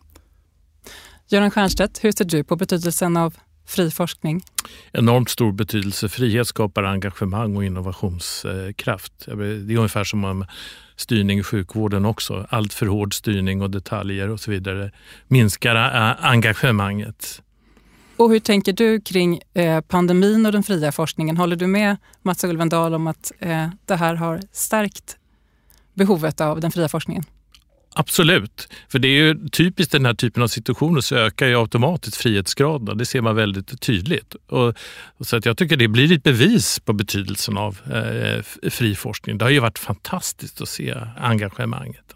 Göran 1.27 1.51
Stiernstedt, 1.51 2.03
hur 2.03 2.11
ser 2.11 2.25
du 2.25 2.43
på 2.43 2.55
betydelsen 2.55 3.17
av 3.17 3.35
fri 3.65 3.91
forskning? 3.91 4.43
Enormt 4.91 5.29
stor 5.29 5.51
betydelse. 5.51 6.09
Frihet 6.09 6.47
skapar 6.47 6.83
engagemang 6.83 7.55
och 7.57 7.65
innovationskraft. 7.65 9.13
Det 9.25 9.73
är 9.73 9.77
ungefär 9.77 10.03
som 10.03 10.21
med 10.21 10.47
styrning 10.95 11.39
i 11.39 11.43
sjukvården 11.43 12.05
också. 12.05 12.47
Allt 12.49 12.73
för 12.73 12.85
hård 12.85 13.13
styrning 13.13 13.61
och 13.61 13.69
detaljer 13.69 14.29
och 14.29 14.39
så 14.39 14.51
vidare 14.51 14.91
minskar 15.27 15.75
engagemanget. 16.21 17.41
Och 18.17 18.29
hur 18.29 18.39
tänker 18.39 18.73
du 18.73 19.01
kring 19.01 19.41
eh, 19.53 19.81
pandemin 19.81 20.45
och 20.45 20.51
den 20.51 20.63
fria 20.63 20.91
forskningen? 20.91 21.37
Håller 21.37 21.55
du 21.55 21.67
med 21.67 21.97
Mats 22.21 22.43
Ulvendal 22.43 22.93
om 22.93 23.07
att 23.07 23.31
eh, 23.39 23.67
det 23.85 23.95
här 23.95 24.15
har 24.15 24.41
stärkt 24.51 25.17
behovet 25.93 26.41
av 26.41 26.59
den 26.59 26.71
fria 26.71 26.89
forskningen? 26.89 27.23
Absolut, 27.95 28.67
för 28.89 28.99
det 28.99 29.07
är 29.07 29.23
ju 29.23 29.49
typiskt 29.49 29.91
den 29.91 30.05
här 30.05 30.13
typen 30.13 30.43
av 30.43 30.47
situationer 30.47 31.01
så 31.01 31.15
ökar 31.15 31.47
ju 31.47 31.59
automatiskt 31.59 32.17
frihetsgraden. 32.17 32.97
Det 32.97 33.05
ser 33.05 33.21
man 33.21 33.35
väldigt 33.35 33.81
tydligt. 33.81 34.35
Och, 34.47 34.75
och 35.17 35.27
så 35.27 35.35
att 35.35 35.45
jag 35.45 35.57
tycker 35.57 35.77
det 35.77 35.87
blir 35.87 36.11
ett 36.11 36.23
bevis 36.23 36.79
på 36.79 36.93
betydelsen 36.93 37.57
av 37.57 37.77
eh, 37.91 38.69
fri 38.69 38.95
forskning. 38.95 39.37
Det 39.37 39.45
har 39.45 39.49
ju 39.49 39.59
varit 39.59 39.79
fantastiskt 39.79 40.61
att 40.61 40.69
se 40.69 40.95
engagemanget. 41.17 42.15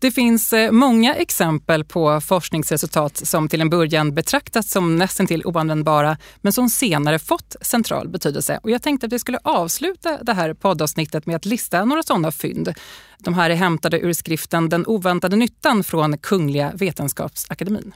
Det 0.00 0.10
finns 0.10 0.52
eh, 0.52 0.70
många 0.70 1.14
exempel 1.14 1.84
på 1.84 2.20
forskningsresultat 2.20 3.16
som 3.16 3.48
till 3.48 3.60
en 3.60 3.70
början 3.70 4.14
betraktats 4.14 4.70
som 4.70 4.96
nästintill 4.96 5.42
oanvändbara 5.44 6.16
men 6.40 6.52
som 6.52 6.68
senare 6.68 7.18
fått 7.18 7.56
central 7.60 8.08
betydelse. 8.08 8.60
Och 8.62 8.70
jag 8.70 8.82
tänkte 8.82 9.06
att 9.06 9.12
vi 9.12 9.18
skulle 9.18 9.38
avsluta 9.44 10.18
det 10.22 10.32
här 10.32 10.54
poddavsnittet 10.54 11.26
med 11.26 11.36
att 11.36 11.44
lista 11.44 11.84
några 11.84 12.02
sådana 12.02 12.30
fynd. 12.30 12.74
De 13.18 13.34
här 13.34 13.50
är 13.50 13.54
hämtade 13.54 14.00
ur 14.00 14.12
skriften 14.12 14.68
Den 14.68 14.86
oväntade 14.86 15.36
nyttan 15.36 15.84
från 15.84 16.18
Kungliga 16.18 16.72
Vetenskapsakademin. 16.74 17.92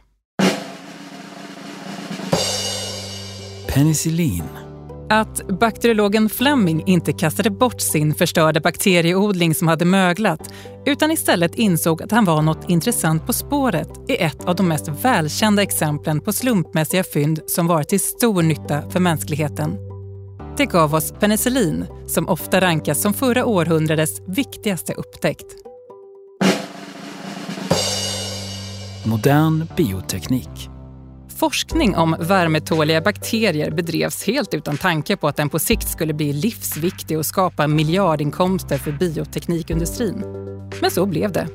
Penicillin 3.74 4.61
att 5.12 5.48
bakteriologen 5.48 6.28
Fleming 6.28 6.82
inte 6.86 7.12
kastade 7.12 7.50
bort 7.50 7.80
sin 7.80 8.14
förstörda 8.14 8.60
bakterieodling 8.60 9.54
som 9.54 9.68
hade 9.68 9.84
möglat 9.84 10.54
utan 10.86 11.10
istället 11.10 11.54
insåg 11.54 12.02
att 12.02 12.10
han 12.10 12.24
var 12.24 12.42
något 12.42 12.70
intressant 12.70 13.26
på 13.26 13.32
spåret 13.32 13.88
är 14.08 14.26
ett 14.26 14.44
av 14.44 14.56
de 14.56 14.68
mest 14.68 14.88
välkända 14.88 15.62
exemplen 15.62 16.20
på 16.20 16.32
slumpmässiga 16.32 17.04
fynd 17.04 17.40
som 17.46 17.66
varit 17.66 17.88
till 17.88 18.00
stor 18.00 18.42
nytta 18.42 18.90
för 18.90 19.00
mänskligheten. 19.00 19.76
Det 20.56 20.66
gav 20.66 20.94
oss 20.94 21.12
penicillin 21.20 21.86
som 22.06 22.28
ofta 22.28 22.60
rankas 22.60 23.00
som 23.02 23.14
förra 23.14 23.46
århundradets 23.46 24.22
viktigaste 24.26 24.92
upptäckt. 24.92 25.56
Modern 29.06 29.66
bioteknik 29.76 30.68
Forskning 31.42 31.96
om 31.96 32.16
värmetåliga 32.20 33.00
bakterier 33.00 33.70
bedrevs 33.70 34.24
helt 34.24 34.54
utan 34.54 34.76
tanke 34.76 35.16
på 35.16 35.28
att 35.28 35.36
den 35.36 35.48
på 35.48 35.58
sikt 35.58 35.88
skulle 35.88 36.14
bli 36.14 36.32
livsviktig 36.32 37.18
och 37.18 37.26
skapa 37.26 37.66
miljardinkomster 37.66 38.78
för 38.78 38.92
bioteknikindustrin. 38.92 40.24
Men 40.80 40.90
så 40.90 41.06
blev 41.06 41.32
det. 41.32 41.48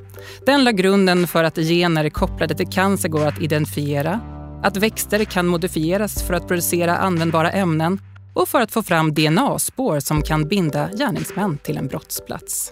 Den 0.45 0.63
la 0.63 0.71
grunden 0.71 1.27
för 1.27 1.43
att 1.43 1.55
gener 1.55 2.09
kopplade 2.09 2.55
till 2.55 2.67
cancer 2.67 3.09
går 3.09 3.25
att 3.25 3.41
identifiera, 3.41 4.19
att 4.63 4.77
växter 4.77 5.23
kan 5.23 5.47
modifieras 5.47 6.23
för 6.23 6.33
att 6.33 6.47
producera 6.47 6.97
användbara 6.97 7.51
ämnen 7.51 7.99
och 8.33 8.47
för 8.47 8.61
att 8.61 8.71
få 8.71 8.83
fram 8.83 9.13
DNA-spår 9.13 9.99
som 9.99 10.21
kan 10.21 10.47
binda 10.47 10.89
gärningsmän 10.97 11.57
till 11.57 11.77
en 11.77 11.87
brottsplats. 11.87 12.71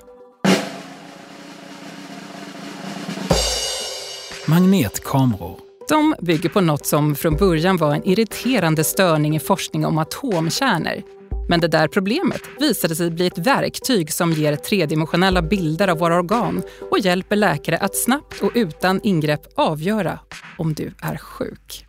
Magnetkameror 4.47 5.64
de 5.87 6.15
bygger 6.21 6.49
på 6.49 6.61
något 6.61 6.85
som 6.85 7.15
från 7.15 7.35
början 7.35 7.77
var 7.77 7.95
en 7.95 8.07
irriterande 8.07 8.83
störning 8.83 9.35
i 9.35 9.39
forskning 9.39 9.85
om 9.85 9.97
atomkärnor. 9.97 11.01
Men 11.49 11.59
det 11.59 11.67
där 11.67 11.87
problemet 11.87 12.41
visade 12.59 12.95
sig 12.95 13.11
bli 13.11 13.27
ett 13.27 13.37
verktyg 13.37 14.13
som 14.13 14.31
ger 14.31 14.55
tredimensionella 14.55 15.41
bilder 15.41 15.87
av 15.87 15.97
våra 15.97 16.15
organ 16.15 16.61
och 16.91 16.99
hjälper 16.99 17.35
läkare 17.35 17.77
att 17.77 17.95
snabbt 17.95 18.41
och 18.41 18.51
utan 18.55 18.99
ingrepp 19.03 19.41
avgöra 19.55 20.19
om 20.57 20.73
du 20.73 20.93
är 21.01 21.17
sjuk. 21.17 21.85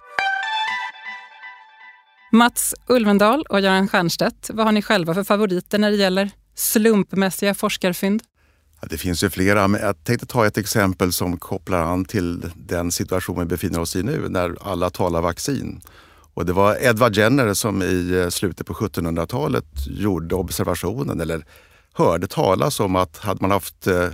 Mats 2.33 2.75
Ulvendal 2.89 3.45
och 3.49 3.61
Göran 3.61 3.89
Stiernstedt, 3.89 4.51
vad 4.53 4.67
har 4.67 4.73
ni 4.73 4.83
själva 4.83 5.15
för 5.15 5.25
favoriter 5.25 5.79
när 5.79 5.91
det 5.91 5.97
gäller 5.97 6.31
slumpmässiga 6.55 7.55
forskarfynd? 7.55 8.23
Det 8.81 8.99
finns 8.99 9.25
ju 9.25 9.31
flera, 9.31 9.69
men 9.69 9.81
jag 9.81 10.05
tänkte 10.05 10.27
ta 10.27 10.47
ett 10.47 10.59
exempel 10.59 11.13
som 11.13 11.37
kopplar 11.37 11.83
an 11.83 12.05
till 12.05 12.53
den 12.57 12.93
situation 12.93 13.39
vi 13.39 13.45
befinner 13.45 13.81
oss 13.81 13.97
i 13.97 14.03
nu 14.03 14.29
när 14.29 14.57
alla 14.61 14.91
talar 14.91 15.23
vaccin. 15.23 15.81
Och 16.35 16.47
det 16.47 16.53
var 16.53 16.77
Edward 16.81 17.17
Jenner 17.17 17.55
som 17.55 17.83
i 17.83 18.23
eh, 18.23 18.29
slutet 18.29 18.67
på 18.67 18.75
1700-talet 18.75 19.65
gjorde 19.87 20.35
observationen 20.35 21.21
eller 21.21 21.45
hörde 21.93 22.27
talas 22.27 22.81
om 22.81 22.97
att 22.97 23.19
hade 23.19 23.41
man 23.41 23.51
haft 23.51 23.87
eh, 23.87 24.09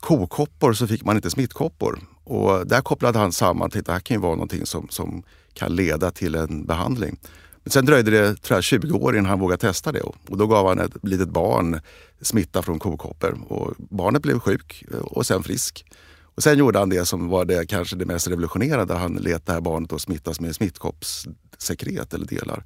kokoppor 0.00 0.72
så 0.72 0.86
fick 0.86 1.04
man 1.04 1.16
inte 1.16 1.30
smittkoppor. 1.30 1.98
Och 2.24 2.66
där 2.66 2.80
kopplade 2.80 3.18
han 3.18 3.32
samman 3.32 3.70
till 3.70 3.80
att 3.80 3.86
det 3.86 3.92
här 3.92 4.00
kan 4.00 4.14
ju 4.14 4.20
vara 4.20 4.34
någonting 4.34 4.66
som, 4.66 4.88
som 4.90 5.22
kan 5.52 5.76
leda 5.76 6.10
till 6.10 6.34
en 6.34 6.66
behandling. 6.66 7.18
Men 7.64 7.70
sen 7.70 7.84
dröjde 7.84 8.10
det 8.10 8.36
tror 8.36 8.56
jag, 8.56 8.64
20 8.64 8.92
år 8.92 9.16
innan 9.16 9.30
han 9.30 9.40
vågade 9.40 9.60
testa 9.60 9.92
det 9.92 10.00
och 10.00 10.38
då 10.38 10.46
gav 10.46 10.68
han 10.68 10.78
ett 10.78 10.92
litet 11.02 11.28
barn 11.28 11.80
smitta 12.20 12.62
från 12.62 12.78
kokoppor 12.78 13.38
och 13.48 13.74
barnet 13.78 14.22
blev 14.22 14.38
sjuk 14.38 14.84
eh, 14.92 14.98
och 14.98 15.26
sen 15.26 15.42
frisk. 15.42 15.84
Och 16.34 16.42
sen 16.42 16.58
gjorde 16.58 16.78
han 16.78 16.88
det 16.88 17.06
som 17.06 17.28
var 17.28 17.44
det 17.44 17.66
kanske 17.66 17.96
det 17.96 18.06
mest 18.06 18.28
revolutionerande. 18.28 18.94
Han 18.94 19.14
lät 19.14 19.46
det 19.46 19.52
här 19.52 19.60
barnet 19.60 19.90
då 19.90 19.98
smittas 19.98 20.40
med 20.40 20.54
smittkoppssekret 20.54 22.14
eller 22.14 22.26
delar. 22.26 22.64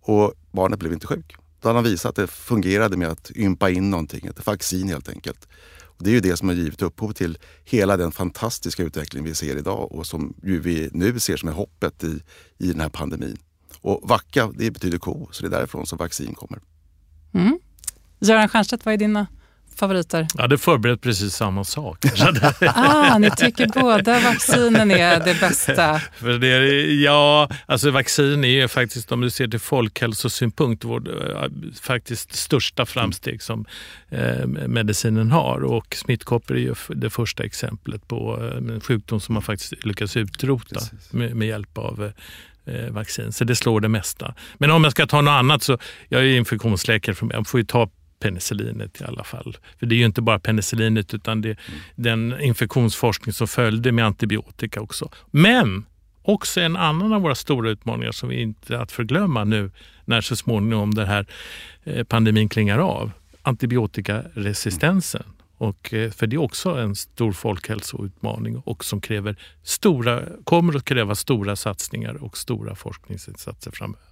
Och 0.00 0.34
barnet 0.52 0.78
blev 0.78 0.92
inte 0.92 1.06
sjuk. 1.06 1.36
Då 1.60 1.68
hade 1.68 1.76
han 1.76 1.84
visat 1.84 2.10
att 2.10 2.16
det 2.16 2.26
fungerade 2.26 2.96
med 2.96 3.08
att 3.08 3.30
ympa 3.34 3.70
in 3.70 3.90
någonting, 3.90 4.26
ett 4.26 4.46
vaccin 4.46 4.88
helt 4.88 5.08
enkelt. 5.08 5.48
Och 5.80 6.04
det 6.04 6.10
är 6.10 6.14
ju 6.14 6.20
det 6.20 6.36
som 6.36 6.48
har 6.48 6.54
givit 6.54 6.82
upphov 6.82 7.12
till 7.12 7.38
hela 7.64 7.96
den 7.96 8.12
fantastiska 8.12 8.82
utveckling 8.82 9.24
vi 9.24 9.34
ser 9.34 9.56
idag 9.56 9.92
och 9.92 10.06
som 10.06 10.34
ju 10.42 10.60
vi 10.60 10.90
nu 10.92 11.18
ser 11.18 11.36
som 11.36 11.48
är 11.48 11.52
hoppet 11.52 12.04
i, 12.04 12.22
i 12.58 12.72
den 12.72 12.80
här 12.80 12.88
pandemin. 12.88 13.38
Och 13.88 14.08
vacka, 14.08 14.50
det 14.54 14.70
betyder 14.70 14.98
ko, 14.98 15.28
så 15.32 15.42
det 15.42 15.48
är 15.48 15.58
därifrån 15.58 15.86
som 15.86 15.98
vaccin 15.98 16.34
kommer. 16.34 16.58
Mm. 17.34 17.58
Göran 18.20 18.48
Stiernstedt, 18.48 18.84
vad 18.84 18.94
är 18.94 18.98
dina 18.98 19.26
favoriter? 19.76 20.26
Jag 20.34 20.42
hade 20.42 20.58
förberett 20.58 21.00
precis 21.00 21.34
samma 21.34 21.64
sak. 21.64 22.04
ah, 22.74 23.18
ni 23.18 23.30
tycker 23.30 23.80
båda 23.80 24.20
vaccinen 24.20 24.90
är 24.90 25.24
det 25.24 25.40
bästa? 25.40 25.98
För 26.14 26.38
det 26.38 26.48
är, 26.48 27.02
ja, 27.04 27.50
alltså 27.66 27.90
vaccin 27.90 28.44
är 28.44 28.68
faktiskt, 28.68 29.12
om 29.12 29.20
du 29.20 29.30
ser 29.30 29.48
till 29.48 29.60
folkhälsosynpunkt, 29.60 30.84
vårt 30.84 31.08
eh, 31.08 31.14
faktiskt 31.82 32.34
största 32.34 32.86
framsteg 32.86 33.42
som 33.42 33.66
eh, 34.08 34.46
medicinen 34.46 35.30
har. 35.30 35.64
Och 35.64 35.96
smittkoppor 35.96 36.56
är 36.56 36.60
ju 36.60 36.74
det 36.88 37.10
första 37.10 37.44
exemplet 37.44 38.08
på 38.08 38.38
eh, 38.42 38.56
en 38.56 38.80
sjukdom 38.80 39.20
som 39.20 39.32
man 39.32 39.42
faktiskt 39.42 39.84
lyckats 39.84 40.16
utrota 40.16 40.80
med, 41.10 41.36
med, 41.36 41.48
hjälp 41.48 41.78
av 41.78 42.04
eh, 42.04 42.10
Eh, 42.68 42.90
vaccin. 42.90 43.32
Så 43.32 43.44
det 43.44 43.56
slår 43.56 43.80
det 43.80 43.88
mesta. 43.88 44.34
Men 44.58 44.70
om 44.70 44.84
jag 44.84 44.92
ska 44.92 45.06
ta 45.06 45.20
något 45.20 45.30
annat 45.30 45.62
så, 45.62 45.78
jag 46.08 46.22
är 46.22 46.36
infektionsläkare, 46.36 47.16
jag 47.32 47.46
får 47.46 47.60
ju 47.60 47.66
ta 47.66 47.90
penicillinet 48.20 49.00
i 49.00 49.04
alla 49.04 49.24
fall. 49.24 49.56
För 49.78 49.86
det 49.86 49.94
är 49.94 49.96
ju 49.96 50.04
inte 50.04 50.22
bara 50.22 50.38
penicillinet 50.38 51.14
utan 51.14 51.40
det 51.40 51.48
är 51.48 51.58
mm. 51.68 51.80
den 51.94 52.40
infektionsforskning 52.40 53.32
som 53.32 53.48
följde 53.48 53.92
med 53.92 54.06
antibiotika 54.06 54.80
också. 54.80 55.10
Men 55.30 55.86
också 56.22 56.60
en 56.60 56.76
annan 56.76 57.12
av 57.12 57.22
våra 57.22 57.34
stora 57.34 57.70
utmaningar 57.70 58.12
som 58.12 58.28
vi 58.28 58.40
inte 58.40 58.74
är 58.74 58.78
att 58.78 58.92
förglömma 58.92 59.44
nu 59.44 59.70
när 60.04 60.20
så 60.20 60.36
småningom 60.36 60.94
den 60.94 61.06
här 61.06 61.26
eh, 61.84 62.04
pandemin 62.04 62.48
klingar 62.48 62.78
av. 62.78 63.10
Antibiotikaresistensen. 63.42 65.24
Och, 65.58 65.94
eh, 65.94 66.10
för 66.10 66.26
det 66.26 66.36
är 66.36 66.40
också 66.40 66.70
en 66.70 66.96
stor 66.96 67.32
folkhälsoutmaning 67.32 68.56
och 68.56 68.84
som 68.84 69.00
kräver 69.00 69.36
stora, 69.62 70.22
kommer 70.44 70.76
att 70.76 70.84
kräva 70.84 71.14
stora 71.14 71.56
satsningar 71.56 72.24
och 72.24 72.38
stora 72.38 72.74
forskningsinsatser 72.74 73.70
framöver. 73.70 74.08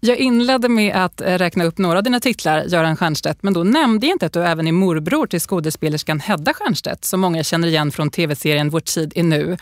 Jag 0.00 0.16
inledde 0.16 0.68
med 0.68 1.04
att 1.04 1.20
eh, 1.20 1.38
räkna 1.38 1.64
upp 1.64 1.78
några 1.78 1.98
av 1.98 2.04
dina 2.04 2.20
titlar, 2.20 2.64
Göran 2.64 2.96
Stiernstedt, 2.96 3.42
men 3.42 3.52
då 3.52 3.64
nämnde 3.64 4.06
jag 4.06 4.14
inte 4.14 4.26
att 4.26 4.32
du 4.32 4.42
även 4.42 4.66
är 4.66 4.72
morbror 4.72 5.26
till 5.26 5.40
skådespelerskan 5.40 6.20
Hedda 6.20 6.54
Stiernstedt 6.54 7.04
som 7.04 7.20
många 7.20 7.44
känner 7.44 7.68
igen 7.68 7.90
från 7.90 8.10
tv-serien 8.10 8.70
Vår 8.70 8.80
tid 8.80 9.12
är 9.16 9.22
nu. 9.22 9.56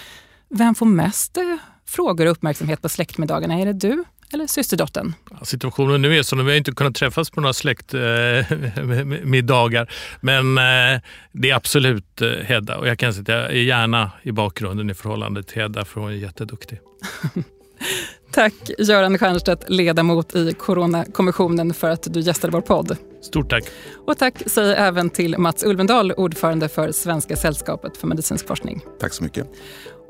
Vem 0.49 0.75
får 0.75 0.87
mest 0.87 1.37
eh, 1.37 1.57
frågor 1.87 2.27
och 2.27 2.33
uppmärksamhet 2.33 2.83
på 2.83 2.89
släktmiddagarna? 2.89 3.61
Är 3.61 3.67
det 3.67 3.73
du 3.73 4.05
eller 4.33 4.47
systerdottern? 4.47 5.15
Situationen 5.43 6.03
nu 6.03 6.19
är 6.19 6.23
så 6.23 6.39
att 6.39 6.47
vi 6.47 6.51
har 6.51 6.57
inte 6.57 6.73
kunnat 6.73 6.95
träffas 6.95 7.31
på 7.31 7.41
några 7.41 7.53
släktmiddagar. 7.53 9.83
Eh, 9.83 9.89
men 10.21 10.59
eh, 10.59 11.01
det 11.33 11.51
är 11.51 11.55
absolut 11.55 12.23
eh, 12.23 12.29
Hedda 12.29 12.79
och 12.79 12.89
jag 12.89 12.99
kan 12.99 13.13
säga 13.13 13.23
att 13.23 13.29
jag 13.29 13.45
är 13.45 13.63
gärna 13.63 14.11
i 14.23 14.33
bakgrunden 14.33 14.91
i 14.91 14.95
förhållande 14.95 15.43
till 15.43 15.63
Hedda 15.63 15.85
för 15.85 16.01
hon 16.01 16.11
är 16.11 16.15
jätteduktig. 16.15 16.81
Tack 18.31 18.55
Göran 18.79 19.17
Stiernstedt, 19.17 19.65
ledamot 19.69 20.35
i 20.35 20.53
Coronakommissionen 20.53 21.75
för 21.75 21.91
att 21.91 22.15
du 22.15 22.21
gästade 22.21 22.53
vår 22.53 22.61
podd. 22.61 22.97
Stort 23.23 23.51
tack. 23.51 23.65
Och 24.07 24.19
tack 24.19 24.35
säger 24.47 24.75
även 24.75 25.11
till 25.11 25.39
Mats 25.39 25.65
Ulvendal, 25.65 26.13
ordförande 26.13 26.69
för 26.69 26.93
Svenska 26.93 27.37
sällskapet 27.37 27.97
för 27.97 28.07
medicinsk 28.07 28.47
forskning. 28.47 28.81
Tack 29.01 29.13
så 29.13 29.25
mycket. 29.25 29.47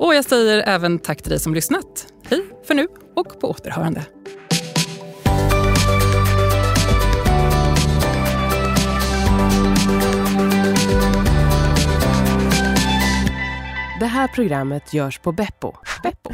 Och 0.01 0.15
jag 0.15 0.25
säger 0.25 0.63
även 0.67 0.99
tack 0.99 1.23
till 1.23 1.31
dig 1.31 1.41
som 1.41 1.55
lyssnat. 1.55 2.07
Hej 2.31 2.43
för 2.67 2.75
nu 2.75 2.87
och 3.17 3.41
på 3.41 3.51
återhörande. 3.51 4.05
Det 14.01 14.07
här 14.07 14.29
programmet 14.29 14.95
görs 14.95 15.19
på 15.19 15.33
Beppo. 15.33 15.73
Beppo. 16.03 16.31